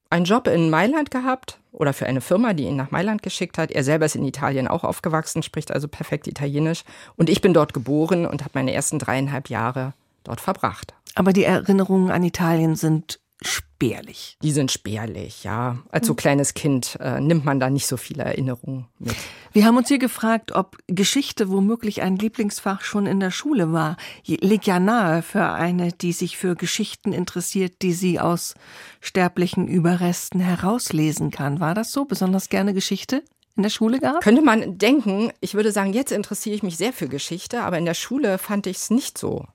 einen 0.09 0.25
Job 0.25 0.47
in 0.47 0.69
Mailand 0.69 1.11
gehabt 1.11 1.59
oder 1.71 1.93
für 1.93 2.05
eine 2.05 2.21
Firma, 2.21 2.53
die 2.53 2.63
ihn 2.63 2.75
nach 2.75 2.91
Mailand 2.91 3.21
geschickt 3.21 3.57
hat. 3.57 3.71
Er 3.71 3.83
selber 3.83 4.05
ist 4.05 4.15
in 4.15 4.25
Italien 4.25 4.67
auch 4.67 4.83
aufgewachsen, 4.83 5.43
spricht 5.43 5.71
also 5.71 5.87
perfekt 5.87 6.27
Italienisch. 6.27 6.83
Und 7.15 7.29
ich 7.29 7.41
bin 7.41 7.53
dort 7.53 7.73
geboren 7.73 8.25
und 8.25 8.41
habe 8.41 8.51
meine 8.55 8.73
ersten 8.73 8.99
dreieinhalb 8.99 9.49
Jahre 9.49 9.93
dort 10.23 10.41
verbracht. 10.41 10.93
Aber 11.15 11.33
die 11.33 11.43
Erinnerungen 11.43 12.11
an 12.11 12.23
Italien 12.23 12.75
sind 12.75 13.19
spärlich. 13.41 14.37
Die 14.41 14.51
sind 14.51 14.71
spärlich, 14.71 15.43
ja. 15.43 15.77
Als 15.89 16.07
so 16.07 16.15
kleines 16.15 16.53
Kind 16.53 16.97
äh, 16.99 17.19
nimmt 17.19 17.45
man 17.45 17.59
da 17.59 17.69
nicht 17.69 17.85
so 17.85 17.97
viele 17.97 18.23
Erinnerungen 18.23 18.87
mit. 18.97 19.15
Wir 19.53 19.65
haben 19.65 19.77
uns 19.77 19.87
hier 19.87 19.99
gefragt, 19.99 20.51
ob 20.53 20.77
Geschichte 20.87 21.49
womöglich 21.49 22.01
ein 22.01 22.17
Lieblingsfach 22.17 22.81
schon 22.81 23.05
in 23.05 23.19
der 23.19 23.31
Schule 23.31 23.71
war. 23.71 23.97
Liegt 24.25 24.65
ja 24.65 24.79
nahe 24.79 25.21
für 25.21 25.49
eine, 25.49 25.91
die 25.91 26.13
sich 26.13 26.37
für 26.37 26.55
Geschichten 26.55 27.13
interessiert, 27.13 27.81
die 27.81 27.93
sie 27.93 28.19
aus 28.19 28.55
sterblichen 29.01 29.67
Überresten 29.67 30.39
herauslesen 30.39 31.31
kann. 31.31 31.59
War 31.59 31.75
das 31.75 31.91
so? 31.91 32.05
Besonders 32.05 32.49
gerne 32.49 32.73
Geschichte? 32.73 33.23
in 33.55 33.63
der 33.63 33.71
Schule 33.71 33.99
gehabt? 33.99 34.23
Könnte 34.23 34.43
man 34.43 34.77
denken, 34.77 35.31
ich 35.41 35.55
würde 35.55 35.71
sagen, 35.71 35.91
jetzt 35.91 36.11
interessiere 36.11 36.55
ich 36.55 36.61
mich 36.61 36.77
sehr 36.77 36.93
für 36.93 37.07
Geschichte, 37.07 37.63
aber 37.63 37.79
in 37.79 37.85
der 37.85 37.95
Schule 37.95 38.37
fand 38.37 38.67
ich 38.67 38.77
es 38.77 38.91
nicht 38.91 39.17
so 39.17 39.47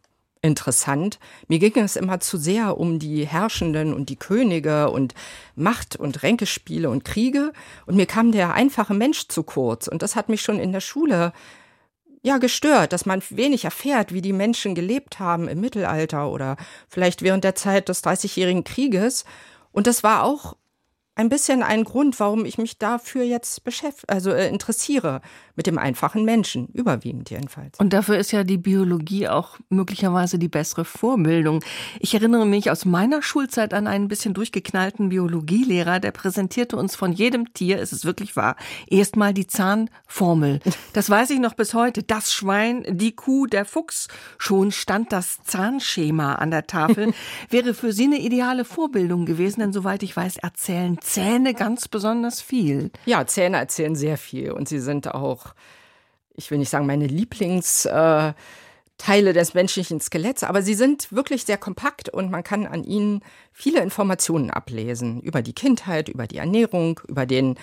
interessant. 0.43 1.19
Mir 1.47 1.61
ging 1.61 1.79
es 1.79 1.97
immer 1.97 2.21
zu 2.21 2.37
sehr 2.37 2.77
um 2.77 2.99
die 2.99 3.27
Herrschenden 3.27 3.95
und 3.95 4.09
die 4.09 4.17
Könige 4.17 4.91
und 4.91 5.15
Macht- 5.55 5.97
und 5.97 6.23
Ränkespiele 6.23 6.91
und 6.91 7.05
Kriege. 7.05 7.53
Und 7.87 7.97
mir 7.97 8.07
kam 8.07 8.33
der 8.33 8.53
einfache 8.53 8.93
Mensch 8.93 9.29
zu 9.29 9.45
kurz. 9.45 9.87
Und 9.87 10.03
das 10.03 10.17
hat 10.17 10.29
mich 10.29 10.43
schon 10.43 10.59
in 10.59 10.73
der 10.73 10.81
Schule 10.81 11.33
ja 12.23 12.39
gestört, 12.39 12.93
dass 12.93 13.07
man 13.07 13.23
wenig 13.31 13.65
erfährt, 13.65 14.13
wie 14.13 14.21
die 14.21 14.33
Menschen 14.33 14.75
gelebt 14.75 15.19
haben 15.19 15.49
im 15.49 15.61
Mittelalter 15.61 16.31
oder 16.31 16.57
vielleicht 16.89 17.23
während 17.23 17.45
der 17.45 17.55
Zeit 17.55 17.89
des 17.89 18.03
Dreißigjährigen 18.03 18.65
Krieges. 18.65 19.25
Und 19.73 19.87
das 19.87 20.03
war 20.03 20.25
auch 20.25 20.57
ein 21.15 21.29
bisschen 21.29 21.63
ein 21.63 21.85
Grund, 21.85 22.19
warum 22.21 22.45
ich 22.45 22.59
mich 22.59 22.79
dafür 22.79 23.23
jetzt 23.23 23.65
beschäftige, 23.65 24.13
also 24.13 24.31
äh, 24.31 24.49
interessiere 24.49 25.21
mit 25.57 25.67
dem 25.67 25.79
einfachen 25.79 26.25
Menschen, 26.25 26.69
überwiegend 26.73 27.31
jedenfalls. 27.31 27.79
Und 27.79 27.93
dafür 27.93 28.19
ist 28.19 28.33
ja 28.33 28.45
die 28.45 28.59
Biologie 28.59 29.29
auch 29.29 29.59
möglicherweise 29.69 30.39
die 30.39 30.49
bessere 30.49 30.85
Vorbildung. 30.85 31.63
Ich 32.01 32.15
erinnere 32.15 32.47
mich 32.47 32.71
aus 32.71 32.85
meiner 32.85 33.23
Schulzeit 33.23 33.75
an 33.75 33.87
einen 33.87 34.09
bisschen 34.09 34.35
durchgeknallten 34.35 35.09
Biologielehrer, 35.09 36.01
der 36.01 36.13
präsentierte 36.13 36.77
uns 36.77 36.97
von 36.97 37.13
jedem 37.13 37.53
Tier, 37.53 37.81
es 37.81 37.93
ist 37.93 38.05
wirklich 38.05 38.37
wahr, 38.37 38.57
erstmal 38.89 39.35
die 39.35 39.47
Zahnformel. 39.47 40.61
Das 40.93 41.11
weiß 41.11 41.31
ich 41.31 41.39
noch 41.39 41.55
bis 41.55 41.75
heute. 41.75 42.03
Das 42.03 42.33
Schwein, 42.33 42.85
die 42.89 43.15
Kuh, 43.15 43.47
der 43.47 43.65
Fuchs. 43.65 44.09
Schon 44.39 44.73
stand 44.73 45.13
das 45.13 45.43
Zahnschema 45.45 46.37
an 46.37 46.51
der 46.51 46.67
Tafel. 46.67 47.13
Wäre 47.51 47.75
für 47.75 47.93
Sie 47.93 48.05
eine 48.05 48.19
ideale 48.19 48.65
Vorbildung 48.65 49.27
gewesen, 49.27 49.61
denn 49.61 49.73
soweit 49.73 50.03
ich 50.03 50.17
weiß, 50.17 50.39
erzählen 50.39 50.99
Zähne 51.01 51.55
ganz 51.55 51.89
besonders 51.89 52.41
viel. 52.41 52.91
Ja, 53.07 53.27
Zähne 53.27 53.59
erzählen 53.59 53.97
sehr 53.97 54.17
viel 54.17 54.53
und 54.53 54.69
sie 54.69 54.79
sind 54.81 55.13
auch, 55.15 55.42
ich 56.35 56.51
will 56.51 56.59
nicht 56.59 56.71
sagen, 56.71 56.87
meine 56.87 57.07
Lieblingsteile 57.07 58.35
äh, 59.07 59.33
des 59.33 59.55
menschlichen 59.55 60.01
Skeletts, 60.01 60.45
aber 60.45 60.63
sie 60.63 60.75
sind 60.75 61.13
wirklich 61.13 61.45
sehr 61.45 61.59
kompakt 61.59 62.09
und 62.09 62.31
man 62.31 62.43
kann 62.43 62.67
an 62.67 62.85
ihnen 62.85 63.21
viele 63.53 63.81
Informationen 63.81 64.51
ablesen 64.51 65.21
über 65.21 65.43
die 65.43 65.55
Kindheit, 65.55 66.09
über 66.09 66.27
die 66.27 66.39
Ernährung, 66.39 67.01
über 67.07 67.27
den 67.27 67.57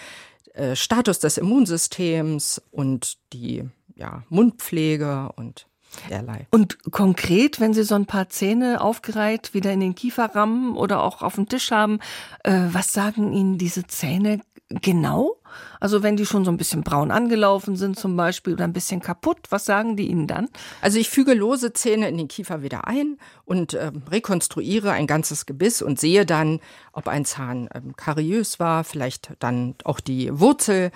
äh, 0.53 0.75
Status 0.75 1.19
des 1.19 1.37
Immunsystems 1.37 2.61
und 2.71 3.17
die 3.33 3.63
ja, 3.95 4.23
Mundpflege 4.29 5.31
und 5.35 5.67
derlei. 6.09 6.47
Und 6.51 6.91
konkret, 6.91 7.59
wenn 7.59 7.73
Sie 7.73 7.83
so 7.83 7.95
ein 7.95 8.05
paar 8.05 8.29
Zähne 8.29 8.81
aufgereiht 8.81 9.53
wieder 9.53 9.71
in 9.71 9.79
den 9.79 9.95
Kiefer 9.95 10.35
rammen 10.35 10.75
oder 10.75 11.03
auch 11.03 11.21
auf 11.21 11.35
dem 11.35 11.49
Tisch 11.49 11.71
haben, 11.71 11.99
äh, 12.43 12.67
was 12.71 12.93
sagen 12.93 13.33
Ihnen 13.33 13.57
diese 13.57 13.87
Zähne 13.87 14.41
genau? 14.69 15.37
Also 15.79 16.03
wenn 16.03 16.15
die 16.15 16.25
schon 16.25 16.45
so 16.45 16.51
ein 16.51 16.57
bisschen 16.57 16.83
braun 16.83 17.11
angelaufen 17.11 17.75
sind 17.75 17.97
zum 17.97 18.15
Beispiel 18.15 18.53
oder 18.53 18.65
ein 18.65 18.73
bisschen 18.73 19.01
kaputt, 19.01 19.39
was 19.49 19.65
sagen 19.65 19.95
die 19.95 20.07
Ihnen 20.07 20.27
dann? 20.27 20.47
Also 20.81 20.99
ich 20.99 21.09
füge 21.09 21.33
lose 21.33 21.73
Zähne 21.73 22.07
in 22.07 22.17
den 22.17 22.27
Kiefer 22.27 22.61
wieder 22.61 22.87
ein 22.87 23.17
und 23.45 23.73
äh, 23.73 23.91
rekonstruiere 24.09 24.91
ein 24.91 25.07
ganzes 25.07 25.45
Gebiss 25.45 25.81
und 25.81 25.99
sehe 25.99 26.25
dann, 26.25 26.59
ob 26.93 27.07
ein 27.07 27.25
Zahn 27.25 27.69
ähm, 27.73 27.95
kariös 27.95 28.59
war, 28.59 28.83
vielleicht 28.83 29.31
dann 29.39 29.75
auch 29.83 29.99
die 29.99 30.29
Wurzel 30.39 30.91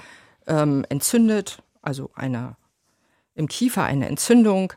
ähm, 0.47 0.85
entzündet, 0.89 1.63
also 1.81 2.11
eine 2.13 2.55
im 3.35 3.47
Kiefer 3.47 3.83
eine 3.83 4.07
Entzündung 4.07 4.73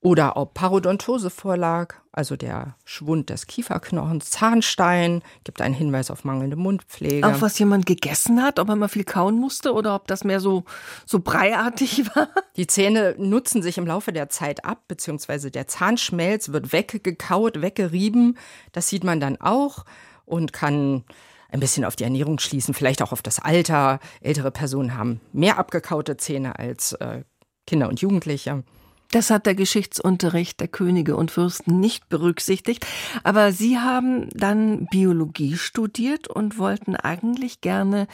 oder 0.00 0.36
ob 0.36 0.54
Parodontose 0.54 1.28
vorlag, 1.28 1.96
also 2.12 2.36
der 2.36 2.76
Schwund 2.84 3.30
des 3.30 3.48
Kieferknochens, 3.48 4.30
Zahnstein, 4.30 5.22
gibt 5.42 5.60
einen 5.60 5.74
Hinweis 5.74 6.12
auf 6.12 6.24
mangelnde 6.24 6.54
Mundpflege. 6.54 7.26
Auch 7.26 7.40
was 7.40 7.58
jemand 7.58 7.84
gegessen 7.84 8.40
hat, 8.40 8.60
ob 8.60 8.68
er 8.68 8.76
mal 8.76 8.88
viel 8.88 9.02
kauen 9.02 9.36
musste 9.36 9.72
oder 9.72 9.96
ob 9.96 10.06
das 10.06 10.22
mehr 10.22 10.38
so, 10.38 10.62
so 11.04 11.18
breiartig 11.18 12.06
war? 12.14 12.28
Die 12.56 12.68
Zähne 12.68 13.16
nutzen 13.18 13.60
sich 13.60 13.76
im 13.76 13.86
Laufe 13.88 14.12
der 14.12 14.28
Zeit 14.28 14.64
ab, 14.64 14.82
beziehungsweise 14.86 15.50
der 15.50 15.66
Zahnschmelz 15.66 16.50
wird 16.50 16.72
weggekaut, 16.72 17.60
weggerieben. 17.60 18.38
Das 18.70 18.88
sieht 18.88 19.02
man 19.02 19.18
dann 19.18 19.40
auch 19.40 19.84
und 20.24 20.52
kann 20.52 21.04
ein 21.50 21.60
bisschen 21.60 21.84
auf 21.84 21.96
die 21.96 22.04
Ernährung 22.04 22.38
schließen, 22.38 22.72
vielleicht 22.72 23.02
auch 23.02 23.10
auf 23.10 23.22
das 23.22 23.40
Alter. 23.40 23.98
Ältere 24.20 24.52
Personen 24.52 24.96
haben 24.96 25.20
mehr 25.32 25.58
abgekaute 25.58 26.16
Zähne 26.18 26.56
als 26.56 26.92
äh, 26.92 27.24
Kinder 27.66 27.88
und 27.88 28.00
Jugendliche. 28.00 28.62
Das 29.10 29.30
hat 29.30 29.46
der 29.46 29.54
Geschichtsunterricht 29.54 30.60
der 30.60 30.68
Könige 30.68 31.16
und 31.16 31.30
Fürsten 31.30 31.80
nicht 31.80 32.08
berücksichtigt. 32.08 32.86
Aber 33.22 33.52
Sie 33.52 33.78
haben 33.78 34.28
dann 34.30 34.86
Biologie 34.86 35.56
studiert 35.56 36.28
und 36.28 36.58
wollten 36.58 36.94
eigentlich 36.94 37.62
gerne 37.62 38.06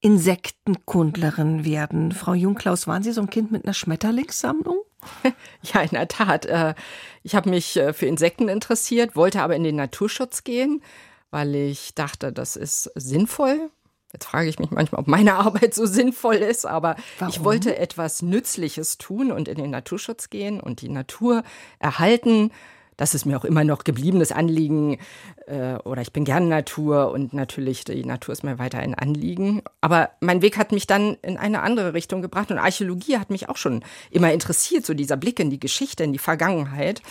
Insektenkundlerin 0.00 1.64
werden. 1.64 2.12
Frau 2.12 2.34
Jungklaus, 2.34 2.86
waren 2.86 3.02
Sie 3.02 3.12
so 3.12 3.22
ein 3.22 3.30
Kind 3.30 3.50
mit 3.50 3.64
einer 3.64 3.74
Schmetterlingssammlung? 3.74 4.78
Ja, 5.62 5.80
in 5.80 5.90
der 5.90 6.08
Tat. 6.08 6.46
Äh, 6.46 6.74
ich 7.22 7.34
habe 7.34 7.50
mich 7.50 7.76
äh, 7.76 7.92
für 7.92 8.06
Insekten 8.06 8.48
interessiert, 8.48 9.16
wollte 9.16 9.42
aber 9.42 9.56
in 9.56 9.64
den 9.64 9.76
Naturschutz 9.76 10.44
gehen, 10.44 10.82
weil 11.30 11.54
ich 11.54 11.94
dachte, 11.94 12.32
das 12.32 12.56
ist 12.56 12.90
sinnvoll. 12.94 13.70
Jetzt 14.12 14.26
frage 14.26 14.48
ich 14.48 14.58
mich 14.58 14.70
manchmal, 14.70 15.00
ob 15.00 15.08
meine 15.08 15.34
Arbeit 15.36 15.74
so 15.74 15.86
sinnvoll 15.86 16.36
ist, 16.36 16.66
aber 16.66 16.96
Warum? 17.18 17.32
ich 17.32 17.44
wollte 17.44 17.76
etwas 17.76 18.22
Nützliches 18.22 18.98
tun 18.98 19.32
und 19.32 19.48
in 19.48 19.56
den 19.56 19.70
Naturschutz 19.70 20.30
gehen 20.30 20.60
und 20.60 20.80
die 20.80 20.88
Natur 20.88 21.42
erhalten. 21.78 22.50
Das 22.96 23.14
ist 23.14 23.26
mir 23.26 23.36
auch 23.36 23.44
immer 23.44 23.62
noch 23.62 23.84
gebliebenes 23.84 24.32
Anliegen. 24.32 24.98
Äh, 25.46 25.74
oder 25.84 26.00
ich 26.00 26.12
bin 26.12 26.24
gerne 26.24 26.46
Natur 26.46 27.10
und 27.12 27.34
natürlich 27.34 27.84
die 27.84 28.04
Natur 28.04 28.32
ist 28.32 28.42
mir 28.42 28.58
weiter 28.58 28.78
ein 28.78 28.94
Anliegen. 28.94 29.62
Aber 29.82 30.10
mein 30.20 30.40
Weg 30.40 30.56
hat 30.56 30.72
mich 30.72 30.86
dann 30.86 31.16
in 31.22 31.36
eine 31.36 31.62
andere 31.62 31.92
Richtung 31.92 32.22
gebracht 32.22 32.50
und 32.50 32.58
Archäologie 32.58 33.18
hat 33.18 33.28
mich 33.28 33.48
auch 33.48 33.58
schon 33.58 33.84
immer 34.10 34.32
interessiert, 34.32 34.86
so 34.86 34.94
dieser 34.94 35.18
Blick 35.18 35.40
in 35.40 35.50
die 35.50 35.60
Geschichte, 35.60 36.04
in 36.04 36.12
die 36.12 36.18
Vergangenheit. 36.18 37.02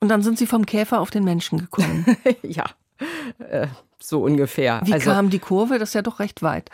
Und 0.00 0.08
dann 0.08 0.22
sind 0.22 0.38
Sie 0.38 0.46
vom 0.46 0.66
Käfer 0.66 1.00
auf 1.00 1.10
den 1.10 1.24
Menschen 1.24 1.58
gekommen. 1.58 2.16
ja. 2.42 2.64
So 4.02 4.22
ungefähr. 4.22 4.80
Wie 4.84 4.92
also, 4.92 5.10
kam 5.10 5.30
die 5.30 5.38
Kurve? 5.38 5.78
Das 5.78 5.90
ist 5.90 5.94
ja 5.94 6.02
doch 6.02 6.20
recht 6.20 6.42
weit. 6.42 6.70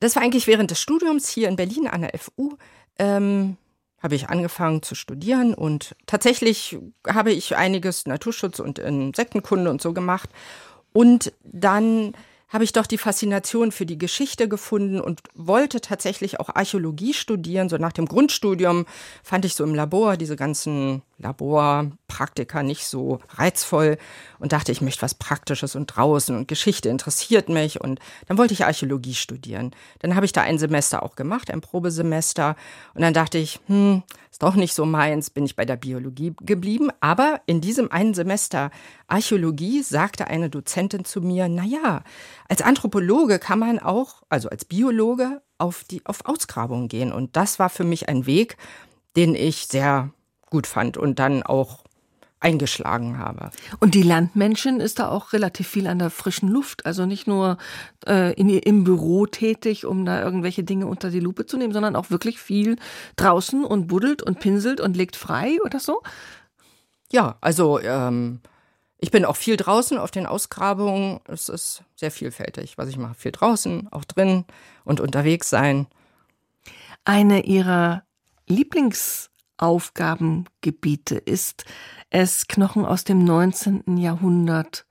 Das 0.00 0.16
war 0.16 0.22
eigentlich 0.22 0.46
während 0.46 0.70
des 0.70 0.80
Studiums 0.80 1.28
hier 1.28 1.48
in 1.48 1.56
Berlin 1.56 1.86
an 1.86 2.02
der 2.02 2.18
FU. 2.18 2.56
Ähm, 2.98 3.56
habe 4.02 4.14
ich 4.14 4.28
angefangen 4.28 4.82
zu 4.82 4.94
studieren 4.94 5.54
und 5.54 5.96
tatsächlich 6.04 6.76
habe 7.08 7.32
ich 7.32 7.56
einiges 7.56 8.04
Naturschutz 8.04 8.58
und 8.58 8.78
Insektenkunde 8.78 9.70
und 9.70 9.80
so 9.80 9.94
gemacht. 9.94 10.28
Und 10.92 11.32
dann 11.42 12.12
habe 12.50 12.64
ich 12.64 12.72
doch 12.72 12.86
die 12.86 12.98
Faszination 12.98 13.72
für 13.72 13.86
die 13.86 13.98
Geschichte 13.98 14.46
gefunden 14.46 15.00
und 15.00 15.22
wollte 15.34 15.80
tatsächlich 15.80 16.38
auch 16.38 16.54
Archäologie 16.54 17.14
studieren. 17.14 17.68
So 17.68 17.78
nach 17.78 17.92
dem 17.92 18.06
Grundstudium 18.06 18.84
fand 19.22 19.46
ich 19.46 19.54
so 19.54 19.64
im 19.64 19.74
Labor 19.74 20.18
diese 20.18 20.36
ganzen 20.36 21.02
Laborpraktika 21.18 22.62
nicht 22.62 22.86
so 22.86 23.20
reizvoll 23.30 23.98
und 24.38 24.52
dachte, 24.52 24.72
ich 24.72 24.80
möchte 24.80 25.02
was 25.02 25.14
Praktisches 25.14 25.76
und 25.76 25.86
draußen 25.86 26.36
und 26.36 26.48
Geschichte 26.48 26.88
interessiert 26.88 27.48
mich 27.48 27.80
und 27.80 28.00
dann 28.26 28.38
wollte 28.38 28.54
ich 28.54 28.64
Archäologie 28.64 29.14
studieren. 29.14 29.72
Dann 30.00 30.14
habe 30.14 30.26
ich 30.26 30.32
da 30.32 30.42
ein 30.42 30.58
Semester 30.58 31.02
auch 31.02 31.16
gemacht, 31.16 31.50
ein 31.50 31.60
Probesemester 31.60 32.56
und 32.94 33.02
dann 33.02 33.14
dachte 33.14 33.38
ich, 33.38 33.60
hm, 33.66 34.02
ist 34.30 34.42
doch 34.42 34.56
nicht 34.56 34.74
so 34.74 34.84
meins, 34.84 35.30
bin 35.30 35.44
ich 35.44 35.54
bei 35.54 35.64
der 35.64 35.76
Biologie 35.76 36.34
geblieben. 36.40 36.90
Aber 36.98 37.40
in 37.46 37.60
diesem 37.60 37.92
einen 37.92 38.14
Semester 38.14 38.72
Archäologie 39.06 39.82
sagte 39.82 40.26
eine 40.26 40.50
Dozentin 40.50 41.04
zu 41.04 41.20
mir, 41.20 41.48
na 41.48 41.62
ja, 41.62 42.02
als 42.48 42.60
Anthropologe 42.60 43.38
kann 43.38 43.60
man 43.60 43.78
auch, 43.78 44.24
also 44.28 44.48
als 44.48 44.64
Biologe, 44.64 45.40
auf 45.58 45.84
die, 45.84 46.04
auf 46.04 46.26
Ausgrabungen 46.26 46.88
gehen. 46.88 47.12
Und 47.12 47.36
das 47.36 47.60
war 47.60 47.70
für 47.70 47.84
mich 47.84 48.08
ein 48.08 48.26
Weg, 48.26 48.56
den 49.16 49.36
ich 49.36 49.66
sehr 49.66 50.10
gut 50.54 50.68
fand 50.68 50.96
und 50.96 51.18
dann 51.18 51.42
auch 51.42 51.82
eingeschlagen 52.38 53.18
habe. 53.18 53.50
Und 53.80 53.96
die 53.96 54.02
Landmenschen 54.02 54.78
ist 54.78 55.00
da 55.00 55.08
auch 55.08 55.32
relativ 55.32 55.66
viel 55.66 55.88
an 55.88 55.98
der 55.98 56.10
frischen 56.10 56.48
Luft, 56.48 56.86
also 56.86 57.06
nicht 57.06 57.26
nur 57.26 57.58
äh, 58.06 58.32
in, 58.34 58.48
im 58.48 58.84
Büro 58.84 59.26
tätig, 59.26 59.84
um 59.84 60.04
da 60.04 60.22
irgendwelche 60.22 60.62
Dinge 60.62 60.86
unter 60.86 61.10
die 61.10 61.18
Lupe 61.18 61.46
zu 61.46 61.56
nehmen, 61.56 61.72
sondern 61.72 61.96
auch 61.96 62.10
wirklich 62.10 62.38
viel 62.38 62.76
draußen 63.16 63.64
und 63.64 63.88
buddelt 63.88 64.22
und 64.22 64.38
pinselt 64.38 64.80
und 64.80 64.96
legt 64.96 65.16
frei 65.16 65.56
oder 65.64 65.80
so? 65.80 66.02
Ja, 67.10 67.36
also 67.40 67.80
ähm, 67.80 68.40
ich 68.98 69.10
bin 69.10 69.24
auch 69.24 69.36
viel 69.36 69.56
draußen 69.56 69.98
auf 69.98 70.12
den 70.12 70.26
Ausgrabungen. 70.26 71.18
Es 71.26 71.48
ist 71.48 71.82
sehr 71.96 72.12
vielfältig, 72.12 72.78
was 72.78 72.88
ich 72.88 72.96
mache. 72.96 73.14
Viel 73.14 73.32
draußen, 73.32 73.88
auch 73.90 74.04
drin 74.04 74.44
und 74.84 75.00
unterwegs 75.00 75.50
sein. 75.50 75.88
Eine 77.04 77.44
Ihrer 77.44 78.04
Lieblings 78.46 79.30
Aufgabengebiete 79.64 81.16
ist 81.16 81.64
es, 82.10 82.46
Knochen 82.46 82.84
aus 82.84 83.04
dem 83.04 83.24
19. 83.24 83.96
Jahrhundert 83.96 84.86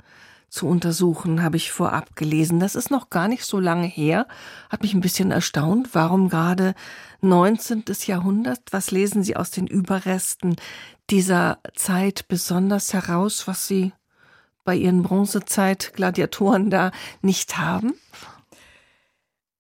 zu 0.50 0.68
untersuchen, 0.68 1.42
habe 1.42 1.58
ich 1.58 1.72
vorab 1.72 2.16
gelesen. 2.16 2.60
Das 2.60 2.76
ist 2.76 2.92
noch 2.92 3.10
gar 3.10 3.28
nicht 3.28 3.46
so 3.46 3.60
lange 3.60 3.88
her. 3.88 4.28
Hat 4.70 4.84
mich 4.84 4.94
ein 4.94 5.02
bisschen 5.02 5.32
erstaunt. 5.32 5.90
Warum 5.94 6.30
gerade 6.30 6.76
19. 7.22 7.86
Jahrhundert? 8.06 8.60
Was 8.72 8.92
lesen 8.92 9.24
Sie 9.24 9.36
aus 9.36 9.52
den 9.52 9.68
Überresten 9.68 10.56
dieser 11.10 11.60
Zeit 11.76 12.28
besonders 12.28 12.94
heraus, 12.94 13.48
was 13.48 13.68
Sie 13.68 13.94
bei 14.64 14.76
Ihren 14.76 15.04
Bronzezeit-Gladiatoren 15.04 16.70
da 16.70 16.92
nicht 17.22 17.58
haben? 17.58 17.94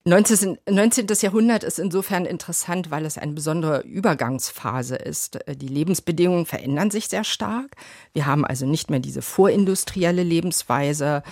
19. 0.05 0.57
19. 0.69 1.07
Jahrhundert 1.21 1.63
ist 1.63 1.79
insofern 1.79 2.25
interessant, 2.25 2.91
weil 2.91 3.05
es 3.05 3.17
eine 3.17 3.31
besondere 3.31 3.83
Übergangsphase 3.83 4.97
ist. 4.97 5.39
Die 5.47 5.67
Lebensbedingungen 5.67 6.45
verändern 6.45 6.91
sich 6.91 7.07
sehr 7.07 7.23
stark. 7.23 7.77
Wir 8.11 8.25
haben 8.25 8.43
also 8.43 8.65
nicht 8.65 8.89
mehr 8.89 8.99
diese 8.99 9.21
vorindustrielle 9.21 10.23
Lebensweise 10.23 11.23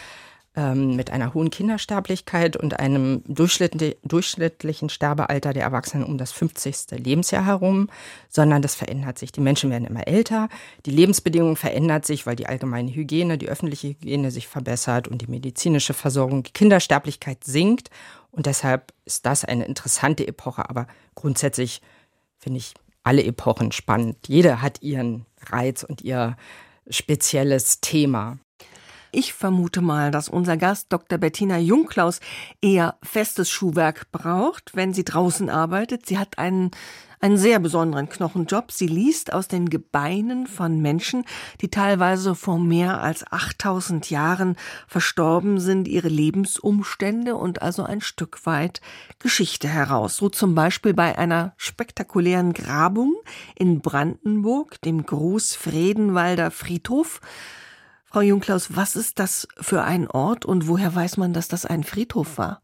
ähm, 0.55 0.95
mit 0.95 1.11
einer 1.11 1.33
hohen 1.33 1.49
Kindersterblichkeit 1.49 2.55
und 2.55 2.79
einem 2.79 3.23
durchschnittlichen 3.25 4.87
Sterbealter 4.87 5.51
der 5.51 5.63
Erwachsenen 5.63 6.05
um 6.05 6.17
das 6.17 6.31
50. 6.31 6.91
Lebensjahr 6.91 7.45
herum, 7.45 7.89
sondern 8.29 8.61
das 8.61 8.75
verändert 8.75 9.19
sich. 9.19 9.33
Die 9.33 9.41
Menschen 9.41 9.69
werden 9.69 9.85
immer 9.85 10.07
älter, 10.07 10.47
die 10.85 10.91
Lebensbedingungen 10.91 11.57
verändern 11.57 12.03
sich, 12.03 12.25
weil 12.25 12.37
die 12.37 12.47
allgemeine 12.47 12.93
Hygiene, 12.93 13.37
die 13.37 13.49
öffentliche 13.49 13.89
Hygiene 13.89 14.31
sich 14.31 14.47
verbessert 14.47 15.09
und 15.09 15.21
die 15.21 15.27
medizinische 15.27 15.93
Versorgung, 15.93 16.43
die 16.43 16.53
Kindersterblichkeit 16.53 17.43
sinkt 17.43 17.89
und 18.31 18.45
deshalb 18.45 18.93
ist 19.05 19.25
das 19.25 19.45
eine 19.45 19.65
interessante 19.65 20.27
Epoche. 20.27 20.69
Aber 20.69 20.87
grundsätzlich 21.15 21.81
finde 22.37 22.57
ich 22.57 22.73
alle 23.03 23.23
Epochen 23.23 23.71
spannend. 23.71 24.17
Jede 24.27 24.61
hat 24.61 24.81
ihren 24.81 25.25
Reiz 25.49 25.83
und 25.83 26.01
ihr 26.01 26.37
spezielles 26.89 27.81
Thema. 27.81 28.39
Ich 29.11 29.33
vermute 29.33 29.81
mal, 29.81 30.09
dass 30.09 30.29
unser 30.29 30.55
Gast 30.55 30.93
Dr. 30.93 31.17
Bettina 31.17 31.57
Jungklaus 31.57 32.21
eher 32.61 32.97
festes 33.03 33.49
Schuhwerk 33.49 34.09
braucht, 34.11 34.73
wenn 34.73 34.93
sie 34.93 35.03
draußen 35.03 35.49
arbeitet. 35.49 36.05
Sie 36.05 36.17
hat 36.17 36.37
einen 36.37 36.71
einen 37.21 37.37
sehr 37.37 37.59
besonderen 37.59 38.09
Knochenjob. 38.09 38.71
Sie 38.71 38.87
liest 38.87 39.31
aus 39.31 39.47
den 39.47 39.69
Gebeinen 39.69 40.47
von 40.47 40.81
Menschen, 40.81 41.23
die 41.61 41.69
teilweise 41.69 42.35
vor 42.35 42.59
mehr 42.59 43.01
als 43.01 43.25
8000 43.31 44.09
Jahren 44.09 44.55
verstorben 44.87 45.59
sind, 45.59 45.87
ihre 45.87 46.09
Lebensumstände 46.09 47.35
und 47.35 47.61
also 47.61 47.83
ein 47.83 48.01
Stück 48.01 48.45
weit 48.45 48.81
Geschichte 49.19 49.67
heraus. 49.67 50.17
So 50.17 50.29
zum 50.29 50.55
Beispiel 50.55 50.93
bei 50.93 51.17
einer 51.17 51.53
spektakulären 51.57 52.53
Grabung 52.53 53.15
in 53.55 53.81
Brandenburg, 53.81 54.81
dem 54.81 55.05
Großfredenwalder 55.05 56.51
Friedhof. 56.51 57.21
Frau 58.05 58.21
Jungklaus, 58.21 58.75
was 58.75 58.95
ist 58.95 59.19
das 59.19 59.47
für 59.59 59.83
ein 59.83 60.09
Ort 60.09 60.43
und 60.43 60.67
woher 60.67 60.93
weiß 60.93 61.17
man, 61.17 61.33
dass 61.33 61.47
das 61.47 61.65
ein 61.65 61.83
Friedhof 61.83 62.37
war? 62.37 62.61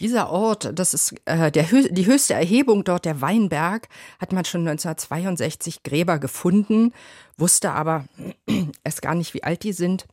Dieser 0.00 0.30
Ort, 0.30 0.70
das 0.78 0.94
ist 0.94 1.14
äh, 1.26 1.52
der, 1.52 1.64
die 1.64 2.06
höchste 2.06 2.32
Erhebung 2.32 2.84
dort, 2.84 3.04
der 3.04 3.20
Weinberg, 3.20 3.88
hat 4.18 4.32
man 4.32 4.46
schon 4.46 4.66
1962 4.66 5.82
Gräber 5.82 6.18
gefunden, 6.18 6.92
wusste 7.36 7.72
aber 7.72 8.06
erst 8.84 9.02
gar 9.02 9.14
nicht, 9.14 9.34
wie 9.34 9.44
alt 9.44 9.62
die 9.62 9.74
sind. 9.74 10.06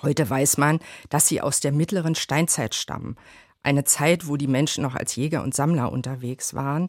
Heute 0.00 0.28
weiß 0.28 0.56
man, 0.56 0.80
dass 1.10 1.28
sie 1.28 1.42
aus 1.42 1.60
der 1.60 1.72
mittleren 1.72 2.14
Steinzeit 2.14 2.74
stammen. 2.74 3.16
Eine 3.62 3.84
Zeit, 3.84 4.26
wo 4.26 4.38
die 4.38 4.48
Menschen 4.48 4.82
noch 4.82 4.94
als 4.94 5.14
Jäger 5.14 5.42
und 5.42 5.54
Sammler 5.54 5.92
unterwegs 5.92 6.54
waren. 6.54 6.88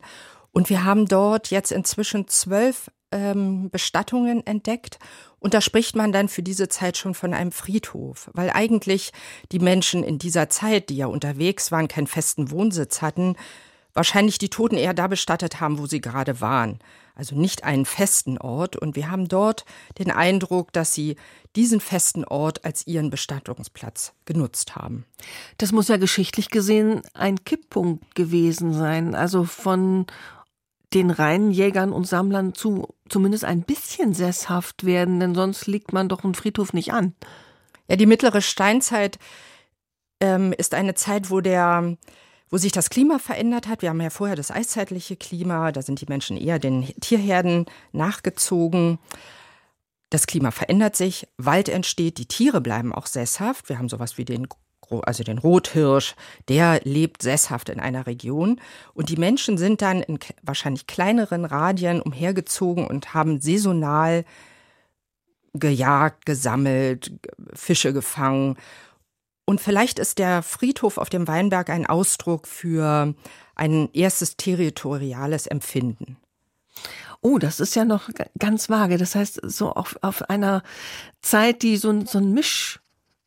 Und 0.51 0.69
wir 0.69 0.85
haben 0.85 1.05
dort 1.07 1.51
jetzt 1.51 1.73
inzwischen 1.73 2.29
zwölf 2.29 2.89
ähm, 3.11 3.69
Bestattungen 3.69 4.45
entdeckt. 4.47 4.97
Und 5.43 5.53
da 5.53 5.59
spricht 5.59 5.97
man 5.97 6.13
dann 6.13 6.29
für 6.29 6.41
diese 6.41 6.69
Zeit 6.69 6.95
schon 6.97 7.13
von 7.13 7.33
einem 7.33 7.51
Friedhof, 7.51 8.31
weil 8.33 8.49
eigentlich 8.49 9.11
die 9.51 9.59
Menschen 9.59 10.01
in 10.01 10.17
dieser 10.17 10.49
Zeit, 10.49 10.89
die 10.89 10.95
ja 10.95 11.07
unterwegs 11.07 11.69
waren, 11.69 11.89
keinen 11.89 12.07
festen 12.07 12.49
Wohnsitz 12.49 13.01
hatten, 13.01 13.35
wahrscheinlich 13.93 14.37
die 14.37 14.49
Toten 14.49 14.77
eher 14.77 14.93
da 14.93 15.07
bestattet 15.07 15.59
haben, 15.59 15.79
wo 15.79 15.85
sie 15.85 15.99
gerade 15.99 16.39
waren. 16.39 16.79
Also 17.13 17.35
nicht 17.35 17.65
einen 17.65 17.85
festen 17.85 18.37
Ort. 18.37 18.77
Und 18.77 18.95
wir 18.95 19.11
haben 19.11 19.27
dort 19.27 19.65
den 19.99 20.11
Eindruck, 20.11 20.71
dass 20.71 20.93
sie 20.93 21.17
diesen 21.57 21.81
festen 21.81 22.23
Ort 22.23 22.63
als 22.63 22.87
ihren 22.87 23.09
Bestattungsplatz 23.09 24.13
genutzt 24.23 24.77
haben. 24.77 25.05
Das 25.57 25.73
muss 25.73 25.89
ja 25.89 25.97
geschichtlich 25.97 26.49
gesehen 26.51 27.01
ein 27.13 27.43
Kipppunkt 27.43 28.15
gewesen 28.15 28.73
sein. 28.73 29.13
Also 29.13 29.43
von 29.43 30.07
den 30.93 31.09
reinen 31.09 31.51
Jägern 31.51 31.91
und 31.91 32.07
Sammlern 32.07 32.53
zu 32.53 32.87
zumindest 33.09 33.45
ein 33.45 33.63
bisschen 33.63 34.13
sesshaft 34.13 34.85
werden, 34.85 35.19
denn 35.19 35.35
sonst 35.35 35.67
liegt 35.67 35.93
man 35.93 36.09
doch 36.09 36.23
einen 36.23 36.35
Friedhof 36.35 36.73
nicht 36.73 36.93
an. 36.93 37.13
Ja, 37.89 37.95
die 37.95 38.05
mittlere 38.05 38.41
Steinzeit 38.41 39.19
ähm, 40.19 40.53
ist 40.53 40.73
eine 40.73 40.95
Zeit, 40.95 41.29
wo 41.29 41.41
der 41.41 41.97
wo 42.49 42.57
sich 42.57 42.71
das 42.71 42.91
Klima 42.91 43.17
verändert 43.17 43.67
hat. 43.67 43.81
Wir 43.81 43.89
haben 43.89 43.99
ja 43.99 44.11
vorher 44.11 44.35
das 44.35 44.51
eiszeitliche 44.51 45.15
Klima, 45.15 45.71
da 45.71 45.81
sind 45.81 46.01
die 46.01 46.05
Menschen 46.07 46.37
eher 46.37 46.59
den 46.59 46.85
Tierherden 47.01 47.65
nachgezogen. 47.93 48.99
Das 50.11 50.27
Klima 50.27 50.51
verändert 50.51 50.95
sich, 50.95 51.27
Wald 51.37 51.67
entsteht, 51.67 52.19
die 52.19 52.27
Tiere 52.27 52.61
bleiben 52.61 52.93
auch 52.93 53.07
sesshaft. 53.07 53.69
Wir 53.69 53.79
haben 53.79 53.89
sowas 53.89 54.19
wie 54.19 54.25
den 54.25 54.47
also 55.01 55.23
den 55.23 55.37
Rothirsch, 55.37 56.15
der 56.47 56.81
lebt 56.83 57.21
sesshaft 57.21 57.69
in 57.69 57.79
einer 57.79 58.07
Region. 58.07 58.59
Und 58.93 59.09
die 59.09 59.17
Menschen 59.17 59.57
sind 59.57 59.81
dann 59.81 60.01
in 60.01 60.19
wahrscheinlich 60.41 60.87
kleineren 60.87 61.45
Radien 61.45 62.01
umhergezogen 62.01 62.87
und 62.87 63.13
haben 63.13 63.41
saisonal 63.41 64.25
gejagt, 65.53 66.25
gesammelt, 66.25 67.11
Fische 67.53 67.93
gefangen. 67.93 68.57
Und 69.45 69.61
vielleicht 69.61 69.99
ist 69.99 70.19
der 70.19 70.41
Friedhof 70.41 70.97
auf 70.97 71.09
dem 71.09 71.27
Weinberg 71.27 71.69
ein 71.69 71.85
Ausdruck 71.85 72.47
für 72.47 73.13
ein 73.55 73.89
erstes 73.93 74.37
territoriales 74.37 75.47
Empfinden. 75.47 76.17
Oh, 77.21 77.37
das 77.37 77.59
ist 77.59 77.75
ja 77.75 77.85
noch 77.85 78.09
ganz 78.37 78.69
vage. 78.69 78.97
Das 78.97 79.15
heißt, 79.15 79.39
so 79.43 79.71
auf, 79.71 79.97
auf 80.01 80.29
einer 80.29 80.63
Zeit, 81.21 81.61
die 81.61 81.77
so, 81.77 82.05
so 82.05 82.17
ein 82.17 82.33
Misch, 82.33 82.81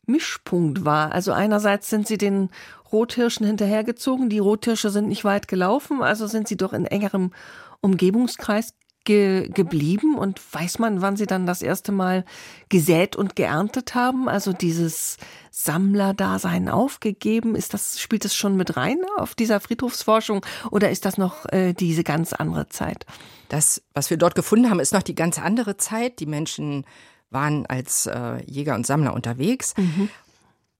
Mischpunkt 0.06 0.84
war. 0.84 1.12
Also 1.12 1.32
einerseits 1.32 1.90
sind 1.90 2.06
sie 2.06 2.18
den 2.18 2.50
Rothirschen 2.92 3.46
hinterhergezogen, 3.46 4.28
die 4.28 4.38
Rothirsche 4.38 4.90
sind 4.90 5.08
nicht 5.08 5.24
weit 5.24 5.48
gelaufen, 5.48 6.02
also 6.02 6.26
sind 6.26 6.48
sie 6.48 6.56
doch 6.56 6.72
in 6.72 6.86
engerem 6.86 7.32
Umgebungskreis 7.80 8.74
ge 9.04 9.48
geblieben 9.48 10.16
und 10.18 10.40
weiß 10.52 10.78
man, 10.78 11.00
wann 11.00 11.16
sie 11.16 11.26
dann 11.26 11.46
das 11.46 11.62
erste 11.62 11.92
Mal 11.92 12.24
gesät 12.68 13.16
und 13.16 13.36
geerntet 13.36 13.94
haben, 13.94 14.28
also 14.28 14.52
dieses 14.52 15.16
Sammlerdasein 15.50 16.68
aufgegeben, 16.68 17.54
ist 17.54 17.72
das 17.72 17.98
spielt 17.98 18.24
das 18.24 18.34
schon 18.34 18.56
mit 18.56 18.76
rein 18.76 18.98
auf 19.16 19.34
dieser 19.34 19.60
Friedhofsforschung 19.60 20.44
oder 20.70 20.90
ist 20.90 21.06
das 21.06 21.16
noch 21.16 21.46
äh, 21.52 21.72
diese 21.72 22.04
ganz 22.04 22.32
andere 22.32 22.68
Zeit? 22.68 23.06
Das, 23.48 23.82
was 23.94 24.10
wir 24.10 24.16
dort 24.16 24.34
gefunden 24.34 24.68
haben, 24.68 24.80
ist 24.80 24.92
noch 24.92 25.02
die 25.02 25.14
ganz 25.14 25.38
andere 25.38 25.76
Zeit. 25.76 26.18
Die 26.18 26.26
Menschen 26.26 26.84
waren 27.30 27.66
als 27.66 28.06
äh, 28.06 28.42
Jäger 28.46 28.74
und 28.74 28.86
Sammler 28.86 29.14
unterwegs. 29.14 29.74
Mhm. 29.76 30.08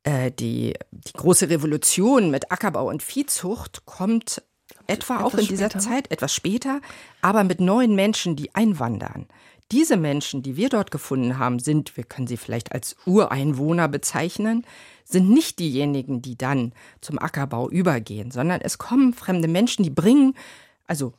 Äh, 0.03 0.31
die, 0.31 0.75
die 0.93 1.13
große 1.13 1.51
Revolution 1.51 2.31
mit 2.31 2.53
Ackerbau 2.53 2.89
und 2.89 3.03
Viehzucht 3.03 3.85
kommt 3.87 4.43
etwa 4.87 5.21
auch 5.23 5.35
in 5.35 5.47
dieser 5.47 5.71
später. 5.71 5.79
Zeit, 5.81 6.11
etwas 6.11 6.33
später, 6.33 6.81
aber 7.23 7.45
mit 7.45 7.61
neuen 7.61 7.95
Menschen, 7.95 8.37
die 8.37 8.55
einwandern. 8.55 9.27
Diese 9.73 9.97
Menschen, 9.97 10.43
die 10.45 10.57
wir 10.57 10.69
dort 10.69 10.93
gefunden 10.93 11.39
haben, 11.39 11.59
sind, 11.59 11.97
wir 11.97 12.05
können 12.05 12.29
sie 12.29 12.37
vielleicht 12.37 12.71
als 12.71 12.97
Ureinwohner 13.05 13.89
bezeichnen, 13.89 14.65
sind 15.05 15.29
nicht 15.29 15.59
diejenigen, 15.59 16.23
die 16.23 16.39
dann 16.39 16.73
zum 17.01 17.19
Ackerbau 17.19 17.69
übergehen, 17.69 18.31
sondern 18.31 18.61
es 18.61 18.79
kommen 18.79 19.13
fremde 19.13 19.49
Menschen, 19.49 19.83
die 19.83 19.91
bringen, 19.91 20.35
also 20.87 21.15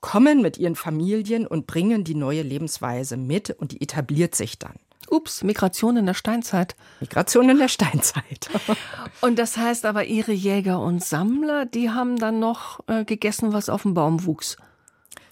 kommen 0.00 0.42
mit 0.42 0.58
ihren 0.58 0.76
Familien 0.76 1.46
und 1.46 1.66
bringen 1.66 2.04
die 2.04 2.14
neue 2.14 2.42
Lebensweise 2.42 3.16
mit 3.16 3.50
und 3.50 3.72
die 3.72 3.82
etabliert 3.82 4.34
sich 4.34 4.58
dann. 4.58 4.74
Ups, 5.08 5.42
Migration 5.42 5.96
in 5.96 6.06
der 6.06 6.14
Steinzeit. 6.14 6.76
Migration 7.00 7.48
in 7.48 7.58
der 7.58 7.68
Steinzeit. 7.68 8.48
und 9.20 9.38
das 9.38 9.56
heißt 9.56 9.84
aber, 9.84 10.04
Ihre 10.04 10.32
Jäger 10.32 10.80
und 10.80 11.02
Sammler, 11.02 11.66
die 11.66 11.90
haben 11.90 12.16
dann 12.16 12.38
noch 12.38 12.80
äh, 12.86 13.04
gegessen, 13.04 13.52
was 13.52 13.68
auf 13.68 13.82
dem 13.82 13.94
Baum 13.94 14.24
wuchs. 14.24 14.56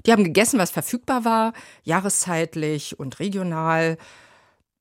Die 0.06 0.12
haben 0.12 0.24
gegessen, 0.24 0.58
was 0.58 0.70
verfügbar 0.70 1.24
war, 1.24 1.52
jahreszeitlich 1.84 2.98
und 2.98 3.20
regional. 3.20 3.98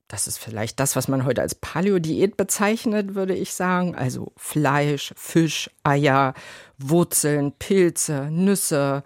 Das 0.08 0.26
ist 0.26 0.38
vielleicht 0.38 0.80
das, 0.80 0.96
was 0.96 1.06
man 1.06 1.24
heute 1.24 1.42
als 1.42 1.54
Paleo-Diät 1.54 2.36
bezeichnet, 2.36 3.14
würde 3.14 3.34
ich 3.34 3.52
sagen. 3.52 3.94
Also 3.94 4.32
Fleisch, 4.36 5.12
Fisch, 5.16 5.70
Eier, 5.84 6.34
Wurzeln, 6.78 7.52
Pilze, 7.52 8.28
Nüsse, 8.30 9.04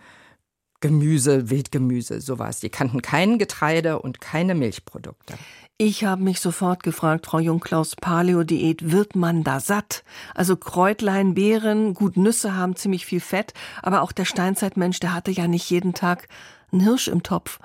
Gemüse, 0.82 1.48
Wildgemüse, 1.48 2.20
sowas. 2.20 2.60
Die 2.60 2.68
kannten 2.68 3.00
kein 3.00 3.38
Getreide 3.38 4.00
und 4.00 4.20
keine 4.20 4.54
Milchprodukte. 4.54 5.34
Ich 5.78 6.04
habe 6.04 6.22
mich 6.22 6.40
sofort 6.40 6.82
gefragt, 6.82 7.26
Frau 7.26 7.38
Jungklaus, 7.38 7.96
Paleo-Diät, 7.96 8.92
wird 8.92 9.16
man 9.16 9.42
da 9.42 9.58
satt? 9.58 10.04
Also 10.34 10.56
Kräutlein, 10.56 11.34
Beeren, 11.34 11.94
gut, 11.94 12.18
Nüsse 12.18 12.54
haben 12.54 12.76
ziemlich 12.76 13.06
viel 13.06 13.20
Fett, 13.20 13.54
aber 13.82 14.02
auch 14.02 14.12
der 14.12 14.26
Steinzeitmensch, 14.26 15.00
der 15.00 15.14
hatte 15.14 15.30
ja 15.30 15.48
nicht 15.48 15.70
jeden 15.70 15.94
Tag 15.94 16.28
einen 16.70 16.82
Hirsch 16.82 17.08
im 17.08 17.22
Topf. 17.22 17.58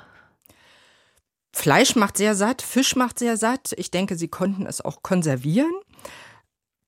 Fleisch 1.52 1.96
macht 1.96 2.18
sehr 2.18 2.36
satt, 2.36 2.62
Fisch 2.62 2.96
macht 2.96 3.20
sehr 3.20 3.36
satt. 3.36 3.74
Ich 3.78 3.92
denke, 3.92 4.16
sie 4.16 4.28
konnten 4.28 4.66
es 4.66 4.80
auch 4.80 5.04
konservieren. 5.04 5.72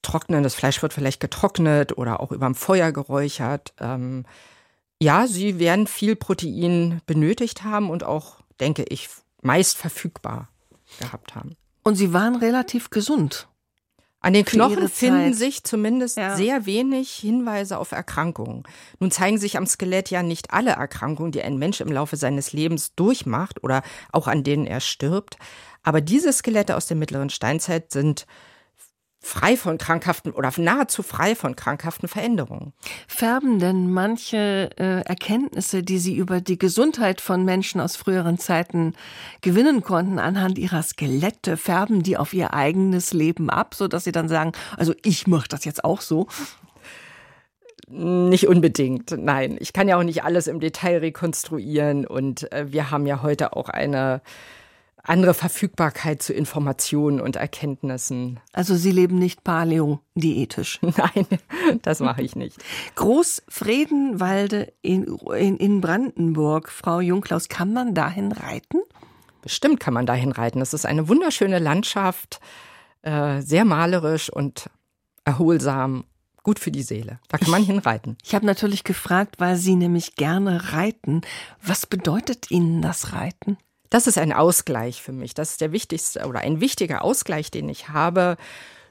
Trocknen, 0.01 0.43
das 0.43 0.55
Fleisch 0.55 0.81
wird 0.81 0.93
vielleicht 0.93 1.19
getrocknet 1.19 1.97
oder 1.97 2.19
auch 2.19 2.31
überm 2.31 2.55
Feuer 2.55 2.91
geräuchert. 2.91 3.73
Ähm, 3.79 4.25
ja, 5.01 5.27
sie 5.27 5.59
werden 5.59 5.87
viel 5.87 6.15
Protein 6.15 7.01
benötigt 7.05 7.63
haben 7.63 7.89
und 7.89 8.03
auch, 8.03 8.37
denke 8.59 8.83
ich, 8.89 9.09
meist 9.41 9.77
verfügbar 9.77 10.49
gehabt 10.99 11.35
haben. 11.35 11.55
Und 11.83 11.95
sie 11.95 12.13
waren 12.13 12.35
relativ 12.35 12.89
gesund. 12.89 13.47
An 14.21 14.33
den 14.33 14.43
Knochen 14.43 14.89
finden 14.89 15.33
sich 15.33 15.63
zumindest 15.63 16.17
ja. 16.17 16.35
sehr 16.35 16.65
wenig 16.65 17.09
Hinweise 17.09 17.77
auf 17.77 17.93
Erkrankungen. 17.93 18.63
Nun 18.99 19.11
zeigen 19.11 19.37
sich 19.37 19.55
am 19.55 19.65
Skelett 19.65 20.09
ja 20.09 20.23
nicht 20.23 20.51
alle 20.51 20.71
Erkrankungen, 20.71 21.31
die 21.31 21.41
ein 21.41 21.57
Mensch 21.57 21.79
im 21.79 21.89
Laufe 21.89 22.17
seines 22.17 22.51
Lebens 22.51 22.93
durchmacht 22.95 23.63
oder 23.63 23.81
auch 24.11 24.27
an 24.27 24.43
denen 24.43 24.67
er 24.67 24.81
stirbt. 24.81 25.37
Aber 25.83 26.01
diese 26.01 26.33
Skelette 26.33 26.75
aus 26.75 26.87
der 26.87 26.97
mittleren 26.97 27.29
Steinzeit 27.29 27.93
sind 27.93 28.27
frei 29.21 29.57
von 29.57 29.77
krankhaften 29.77 30.31
oder 30.31 30.51
nahezu 30.57 31.03
frei 31.03 31.35
von 31.35 31.55
krankhaften 31.55 32.07
Veränderungen. 32.07 32.73
Färben 33.07 33.59
denn 33.59 33.91
manche 33.91 34.69
äh, 34.77 35.01
Erkenntnisse, 35.01 35.83
die 35.83 35.99
Sie 35.99 36.15
über 36.15 36.41
die 36.41 36.57
Gesundheit 36.57 37.19
von 37.19 37.43
Menschen 37.43 37.81
aus 37.81 37.97
früheren 37.97 38.37
Zeiten 38.37 38.93
gewinnen 39.41 39.81
konnten, 39.83 40.19
anhand 40.19 40.57
ihrer 40.57 40.83
Skelette, 40.83 41.57
färben 41.57 42.01
die 42.01 42.17
auf 42.17 42.33
ihr 42.33 42.53
eigenes 42.53 43.13
Leben 43.13 43.49
ab, 43.49 43.75
so 43.75 43.87
dass 43.87 44.05
Sie 44.05 44.13
dann 44.13 44.29
sagen, 44.29 44.53
also 44.77 44.93
ich 45.03 45.27
mache 45.27 45.49
das 45.49 45.65
jetzt 45.65 45.83
auch 45.83 46.01
so? 46.01 46.27
Nicht 47.91 48.47
unbedingt, 48.47 49.15
nein. 49.17 49.57
Ich 49.59 49.73
kann 49.73 49.87
ja 49.87 49.97
auch 49.97 50.03
nicht 50.03 50.23
alles 50.23 50.47
im 50.47 50.59
Detail 50.59 50.99
rekonstruieren 50.99 52.05
und 52.05 52.51
äh, 52.53 52.71
wir 52.71 52.91
haben 52.91 53.05
ja 53.05 53.21
heute 53.21 53.53
auch 53.53 53.67
eine 53.67 54.21
andere 55.03 55.33
Verfügbarkeit 55.33 56.21
zu 56.21 56.33
Informationen 56.33 57.21
und 57.21 57.35
Erkenntnissen. 57.35 58.39
Also 58.53 58.75
Sie 58.75 58.91
leben 58.91 59.17
nicht 59.17 59.43
paleo-diätisch? 59.43 60.79
Nein, 60.81 61.25
das 61.81 61.99
mache 61.99 62.21
ich 62.21 62.35
nicht. 62.35 62.57
Großfredenwalde 62.95 64.73
in, 64.81 65.05
in, 65.35 65.57
in 65.57 65.81
Brandenburg, 65.81 66.69
Frau 66.69 66.99
Jungklaus, 66.99 67.49
kann 67.49 67.73
man 67.73 67.93
dahin 67.93 68.31
reiten? 68.31 68.79
Bestimmt 69.41 69.79
kann 69.79 69.93
man 69.93 70.05
dahin 70.05 70.31
reiten. 70.31 70.61
Es 70.61 70.73
ist 70.73 70.85
eine 70.85 71.07
wunderschöne 71.07 71.59
Landschaft, 71.59 72.39
äh, 73.01 73.41
sehr 73.41 73.65
malerisch 73.65 74.29
und 74.29 74.69
erholsam 75.23 76.03
gut 76.43 76.59
für 76.59 76.71
die 76.71 76.83
Seele. 76.83 77.19
Da 77.27 77.37
kann 77.37 77.51
man 77.51 77.63
hinreiten. 77.63 78.17
Ich 78.23 78.33
habe 78.35 78.45
natürlich 78.45 78.83
gefragt, 78.83 79.35
weil 79.39 79.55
Sie 79.55 79.75
nämlich 79.75 80.15
gerne 80.15 80.73
reiten. 80.73 81.21
Was 81.61 81.85
bedeutet 81.85 82.49
Ihnen 82.51 82.81
das 82.81 83.13
Reiten? 83.13 83.57
Das 83.89 84.07
ist 84.07 84.17
ein 84.17 84.33
Ausgleich 84.33 85.01
für 85.01 85.11
mich. 85.11 85.33
Das 85.33 85.51
ist 85.51 85.61
der 85.61 85.71
wichtigste 85.71 86.27
oder 86.27 86.39
ein 86.39 86.61
wichtiger 86.61 87.03
Ausgleich, 87.03 87.51
den 87.51 87.69
ich 87.69 87.89
habe 87.89 88.37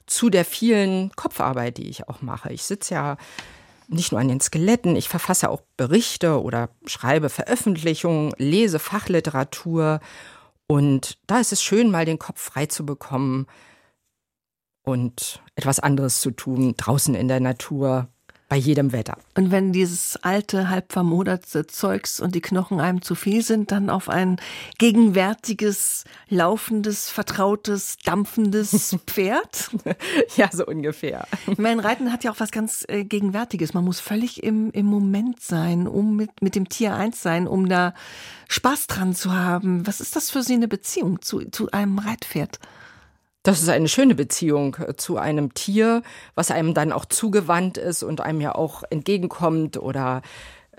zu 0.07 0.31
der 0.31 0.45
vielen 0.45 1.15
Kopfarbeit, 1.15 1.79
die 1.79 1.89
ich 1.89 2.09
auch 2.09 2.23
mache. 2.23 2.53
Ich 2.53 2.65
sitze 2.65 2.95
ja 2.95 3.17
nicht 3.89 4.13
nur 4.13 4.21
an 4.21 4.29
den 4.29 4.41
Skeletten, 4.41 4.97
ich 4.97 5.09
verfasse 5.09 5.49
auch 5.51 5.63
Berichte 5.77 6.43
oder 6.43 6.71
schreibe 6.87 7.31
Veröffentlichungen, 7.31 8.33
lese 8.37 8.79
Fachliteratur 8.79 10.01
und 10.67 11.19
da 11.27 11.41
ist 11.41 11.53
es 11.53 11.63
schön, 11.63 11.91
mal 11.91 12.05
den 12.05 12.19
Kopf 12.19 12.41
frei 12.41 12.67
zu 12.67 12.85
bekommen 12.85 13.47
und 14.85 15.43
etwas 15.55 15.81
anderes 15.81 16.21
zu 16.21 16.31
tun, 16.31 16.75
draußen 16.77 17.15
in 17.15 17.29
der 17.29 17.41
Natur, 17.41 18.09
bei 18.49 18.57
jedem 18.57 18.93
Wetter. 18.93 19.19
Und 19.35 19.51
wenn 19.51 19.73
dieses 19.73 20.17
alte, 20.23 20.71
halb 20.71 20.93
vermoderte 20.93 21.67
Zeugs 21.67 22.19
und 22.19 22.35
die 22.35 22.41
Knochen 22.41 22.81
einem 22.81 23.03
zu 23.03 23.15
viel 23.15 23.43
sind, 23.43 23.73
dann 23.73 23.91
auf 23.91 24.09
ein 24.09 24.41
gegenwärtiges, 24.79 26.05
laufendes, 26.31 27.11
vertrautes, 27.11 27.99
dampfendes 28.05 28.97
Pferd? 29.07 29.71
ja, 30.37 30.49
so 30.51 30.65
ungefähr. 30.65 31.27
Ich 31.47 31.59
meine, 31.59 31.85
Reiten 31.85 32.11
hat 32.11 32.25
ja 32.25 32.31
auch 32.31 32.41
was 32.41 32.51
ganz 32.51 32.87
äh, 32.89 33.05
Gegenwärtiges. 33.05 33.75
Man 33.75 33.85
muss 33.85 34.01
völlig 34.01 34.43
im, 34.43 34.71
im 34.71 34.87
Moment 34.87 35.41
sein, 35.41 35.87
um 35.87 36.17
mit, 36.17 36.41
mit 36.41 36.55
dem 36.55 36.71
Tier 36.71 36.95
eins 36.95 37.23
sein, 37.23 37.47
um 37.47 37.69
da 37.69 37.93
Spaß 38.49 38.87
dran 38.87 39.15
zu 39.15 39.35
haben. 39.35 39.87
Was 39.87 40.01
ist 40.01 40.17
das 40.17 40.31
für 40.31 40.43
Sie 40.43 40.55
eine 40.55 40.69
Beziehung 40.69 41.21
zu, 41.21 41.45
zu 41.51 41.71
einem 41.71 41.99
Reitpferd? 41.99 42.59
Das 43.49 43.63
ist 43.63 43.71
eine 43.71 43.89
schöne 43.89 44.15
Beziehung 44.15 44.77
äh, 44.77 44.95
zu 44.95 45.17
einem 45.17 45.55
Tier, 45.55 46.03
was 46.35 46.51
einem 46.51 46.75
dann 46.75 46.93
auch 46.93 47.07
zugewandt 47.07 47.79
ist 47.79 48.03
und 48.03 48.21
einem 48.21 48.43
ja 48.43 48.55
auch 48.55 48.83
entgegenkommt 48.91 49.79
oder 49.79 50.21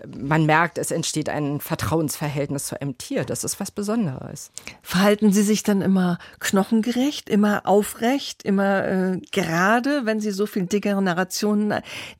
man 0.07 0.45
merkt, 0.45 0.77
es 0.77 0.91
entsteht 0.91 1.29
ein 1.29 1.59
Vertrauensverhältnis 1.59 2.65
zu 2.65 2.79
einem 2.79 2.97
Tier. 2.97 3.25
Das 3.25 3.43
ist 3.43 3.59
was 3.59 3.71
Besonderes. 3.71 4.51
Verhalten 4.81 5.31
Sie 5.31 5.43
sich 5.43 5.63
dann 5.63 5.81
immer 5.81 6.17
knochengerecht, 6.39 7.29
immer 7.29 7.65
aufrecht, 7.65 8.43
immer 8.43 8.85
äh, 8.85 9.21
gerade, 9.31 10.05
wenn 10.05 10.19
Sie 10.19 10.31
so 10.31 10.45
viel 10.45 10.65
Degeneration, 10.65 11.73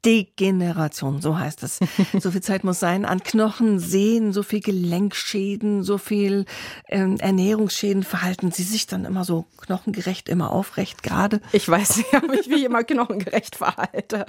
Degeneration, 0.06 1.22
so 1.22 1.38
heißt 1.38 1.63
es, 1.63 1.80
so 2.20 2.32
viel 2.32 2.42
Zeit 2.42 2.63
muss 2.63 2.80
sein, 2.80 3.06
an 3.06 3.24
Knochen 3.24 3.80
sehen, 3.80 4.34
so 4.34 4.44
viel 4.44 4.62
Gelenkschäden, 4.62 5.84
so 5.84 5.98
viel 5.98 6.46
ähm, 6.88 7.18
Ernährungsschäden, 7.20 8.04
verhalten 8.04 8.52
Sie 8.52 8.63
sich 8.63 8.88
dann 8.88 9.06
immer 9.06 9.24
so 9.24 9.46
knochengerecht, 9.58 10.30
immer 10.30 10.52
aufrecht, 10.52 11.04
gerade? 11.04 11.42
Ich 11.52 11.68
weiß 11.68 11.98
nicht, 11.98 12.13
ob 12.13 12.34
ich 12.34 12.48
mich 12.48 12.63
immer 12.63 12.84
knochengerecht 12.84 13.56
verhalte. 13.56 14.26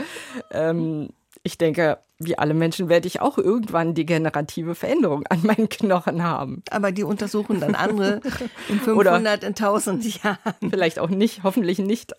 Ähm, 0.50 1.10
ich 1.42 1.58
denke, 1.58 1.98
wie 2.20 2.38
alle 2.38 2.54
Menschen 2.54 2.88
werde 2.88 3.08
ich 3.08 3.20
auch 3.20 3.38
irgendwann 3.38 3.94
degenerative 3.94 4.74
Veränderungen 4.74 5.26
an 5.28 5.40
meinen 5.42 5.68
Knochen 5.68 6.22
haben. 6.22 6.62
Aber 6.70 6.92
die 6.92 7.02
untersuchen 7.02 7.60
dann 7.60 7.74
andere 7.74 8.20
in 8.68 8.78
500, 8.78 8.88
Oder 8.96 9.16
in 9.16 9.26
1000 9.26 10.22
Jahren. 10.22 10.38
Vielleicht 10.68 10.98
auch 10.98 11.08
nicht, 11.08 11.42
hoffentlich 11.42 11.78
nicht. 11.78 12.14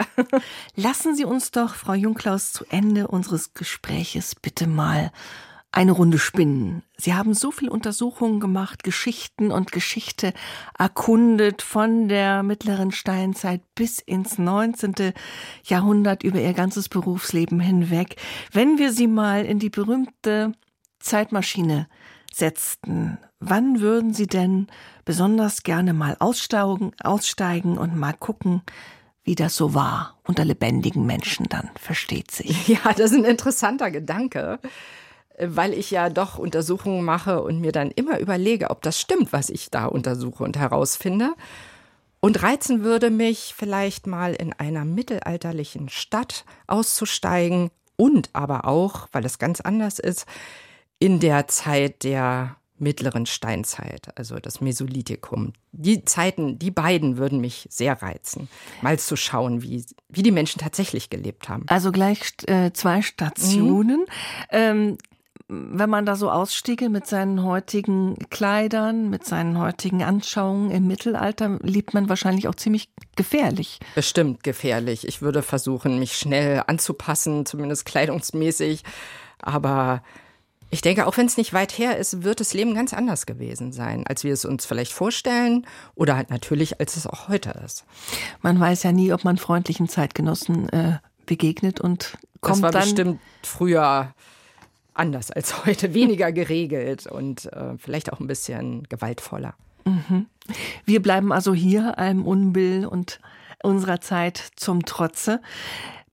Lassen 0.75 1.15
Sie 1.15 1.23
uns 1.23 1.51
doch, 1.51 1.75
Frau 1.75 1.93
Jungklaus, 1.93 2.51
zu 2.51 2.65
Ende 2.69 3.07
unseres 3.07 3.53
Gespräches 3.53 4.35
bitte 4.35 4.67
mal 4.67 5.11
eine 5.71 5.93
Runde 5.93 6.19
spinnen. 6.19 6.83
Sie 6.97 7.13
haben 7.13 7.33
so 7.33 7.51
viel 7.51 7.69
Untersuchungen 7.69 8.39
gemacht, 8.39 8.83
Geschichten 8.83 9.51
und 9.51 9.71
Geschichte 9.71 10.33
erkundet 10.77 11.61
von 11.61 12.09
der 12.09 12.43
mittleren 12.43 12.91
Steinzeit 12.91 13.61
bis 13.73 13.99
ins 13.99 14.37
19. 14.37 15.13
Jahrhundert 15.63 16.23
über 16.23 16.41
ihr 16.41 16.53
ganzes 16.53 16.89
Berufsleben 16.89 17.59
hinweg. 17.59 18.17
Wenn 18.51 18.77
wir 18.77 18.91
sie 18.91 19.07
mal 19.07 19.45
in 19.45 19.59
die 19.59 19.69
berühmte 19.69 20.51
Zeitmaschine 20.99 21.87
setzten, 22.33 23.17
wann 23.39 23.79
würden 23.79 24.13
Sie 24.13 24.27
denn 24.27 24.67
besonders 25.05 25.63
gerne 25.63 25.93
mal 25.93 26.15
aussteigen, 26.19 26.91
aussteigen 27.01 27.77
und 27.77 27.95
mal 27.95 28.13
gucken, 28.13 28.61
wie 29.23 29.35
das 29.35 29.55
so 29.55 29.73
war 29.73 30.19
unter 30.23 30.45
lebendigen 30.45 31.05
Menschen 31.05 31.47
dann, 31.47 31.69
versteht 31.75 32.31
sich. 32.31 32.67
Ja, 32.67 32.93
das 32.93 33.11
ist 33.11 33.17
ein 33.17 33.25
interessanter 33.25 33.91
Gedanke 33.91 34.59
weil 35.43 35.73
ich 35.73 35.91
ja 35.91 36.09
doch 36.09 36.37
Untersuchungen 36.37 37.03
mache 37.03 37.41
und 37.41 37.59
mir 37.59 37.71
dann 37.71 37.91
immer 37.91 38.19
überlege, 38.19 38.69
ob 38.69 38.81
das 38.81 38.99
stimmt, 38.99 39.33
was 39.33 39.49
ich 39.49 39.69
da 39.71 39.85
untersuche 39.85 40.43
und 40.43 40.57
herausfinde. 40.57 41.33
Und 42.19 42.43
reizen 42.43 42.83
würde 42.83 43.09
mich 43.09 43.55
vielleicht 43.57 44.05
mal 44.05 44.33
in 44.33 44.53
einer 44.53 44.85
mittelalterlichen 44.85 45.89
Stadt 45.89 46.45
auszusteigen 46.67 47.71
und 47.95 48.29
aber 48.33 48.65
auch, 48.65 49.07
weil 49.11 49.25
es 49.25 49.39
ganz 49.39 49.59
anders 49.59 49.97
ist, 49.97 50.25
in 50.99 51.19
der 51.19 51.47
Zeit 51.47 52.03
der 52.03 52.57
mittleren 52.81 53.25
Steinzeit, 53.25 54.09
also 54.17 54.39
das 54.39 54.59
Mesolithikum. 54.59 55.53
Die 55.71 56.03
Zeiten, 56.03 56.59
die 56.59 56.71
beiden 56.71 57.17
würden 57.17 57.39
mich 57.39 57.67
sehr 57.69 58.01
reizen, 58.01 58.49
mal 58.81 58.99
zu 58.99 59.15
schauen, 59.15 59.61
wie, 59.61 59.85
wie 60.09 60.23
die 60.23 60.31
Menschen 60.31 60.59
tatsächlich 60.59 61.09
gelebt 61.09 61.47
haben. 61.47 61.65
Also 61.67 61.91
gleich 61.91 62.33
äh, 62.47 62.71
zwei 62.73 63.01
Stationen. 63.01 64.01
Mhm. 64.01 64.05
Ähm, 64.49 64.97
wenn 65.51 65.89
man 65.89 66.05
da 66.05 66.15
so 66.15 66.31
ausstiege 66.31 66.87
mit 66.89 67.05
seinen 67.07 67.43
heutigen 67.43 68.17
Kleidern, 68.29 69.09
mit 69.09 69.25
seinen 69.25 69.59
heutigen 69.59 70.01
Anschauungen 70.01 70.71
im 70.71 70.87
Mittelalter, 70.87 71.59
lebt 71.61 71.93
man 71.93 72.07
wahrscheinlich 72.07 72.47
auch 72.47 72.55
ziemlich 72.55 72.89
gefährlich. 73.17 73.79
Bestimmt 73.93 74.43
gefährlich. 74.43 75.05
Ich 75.05 75.21
würde 75.21 75.41
versuchen, 75.41 75.99
mich 75.99 76.13
schnell 76.13 76.63
anzupassen, 76.67 77.45
zumindest 77.45 77.85
kleidungsmäßig. 77.85 78.83
Aber 79.39 80.01
ich 80.69 80.81
denke, 80.81 81.05
auch 81.05 81.17
wenn 81.17 81.25
es 81.25 81.35
nicht 81.35 81.51
weit 81.51 81.77
her 81.77 81.97
ist, 81.97 82.23
wird 82.23 82.39
das 82.39 82.53
Leben 82.53 82.73
ganz 82.73 82.93
anders 82.93 83.25
gewesen 83.25 83.73
sein, 83.73 84.07
als 84.07 84.23
wir 84.23 84.31
es 84.31 84.45
uns 84.45 84.65
vielleicht 84.65 84.93
vorstellen 84.93 85.67
oder 85.95 86.15
halt 86.15 86.29
natürlich, 86.29 86.79
als 86.79 86.95
es 86.95 87.05
auch 87.05 87.27
heute 87.27 87.49
ist. 87.65 87.83
Man 88.41 88.57
weiß 88.57 88.83
ja 88.83 88.93
nie, 88.93 89.11
ob 89.11 89.25
man 89.25 89.37
freundlichen 89.37 89.89
Zeitgenossen 89.89 90.69
äh, 90.69 90.99
begegnet 91.25 91.81
und 91.81 92.17
kommt 92.39 92.57
das 92.57 92.61
war 92.61 92.71
dann 92.71 92.83
bestimmt 92.83 93.19
früher 93.43 94.13
anders 95.01 95.31
als 95.31 95.65
heute, 95.65 95.93
weniger 95.93 96.31
geregelt 96.31 97.07
und 97.07 97.51
äh, 97.51 97.77
vielleicht 97.77 98.13
auch 98.13 98.19
ein 98.19 98.27
bisschen 98.27 98.83
gewaltvoller. 98.87 99.55
Mhm. 99.83 100.27
Wir 100.85 101.01
bleiben 101.01 101.33
also 101.33 101.53
hier 101.53 101.97
einem 101.97 102.25
Unbill 102.25 102.85
und 102.85 103.19
unserer 103.63 103.99
Zeit 103.99 104.51
zum 104.55 104.85
Trotze. 104.85 105.41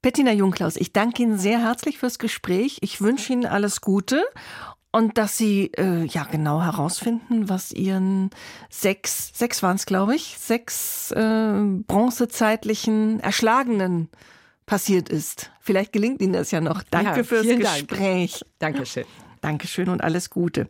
Bettina 0.01 0.33
Jungklaus, 0.33 0.77
ich 0.77 0.93
danke 0.93 1.23
Ihnen 1.23 1.39
sehr 1.39 1.61
herzlich 1.61 1.99
fürs 1.99 2.19
Gespräch. 2.19 2.79
Ich 2.81 3.01
wünsche 3.01 3.33
Ihnen 3.33 3.47
alles 3.47 3.81
Gute 3.81 4.25
und 4.91 5.19
dass 5.19 5.37
Sie 5.37 5.73
äh, 5.77 6.05
ja 6.05 6.25
genau 6.25 6.63
herausfinden, 6.63 7.49
was 7.49 7.73
Ihren 7.73 8.31
sechs, 8.71 9.33
sechs 9.35 9.63
waren 9.63 9.77
es, 9.77 9.87
glaube 9.87 10.15
ich, 10.15 10.37
sechs 10.39 11.11
äh, 11.11 11.63
bronzezeitlichen 11.87 13.21
Erschlagenen 13.21 14.09
passiert 14.69 15.09
ist. 15.09 15.51
Vielleicht 15.61 15.93
gelingt 15.93 16.21
Ihnen 16.21 16.35
das 16.35 16.53
ja 16.53 16.61
noch. 16.61 16.83
Danke 16.85 17.19
ja, 17.19 17.25
fürs 17.25 17.47
Gespräch. 17.47 18.45
Dank. 18.59 18.75
Dankeschön. 18.75 19.05
Dankeschön 19.41 19.89
und 19.89 20.03
alles 20.03 20.31
Gute. 20.31 20.69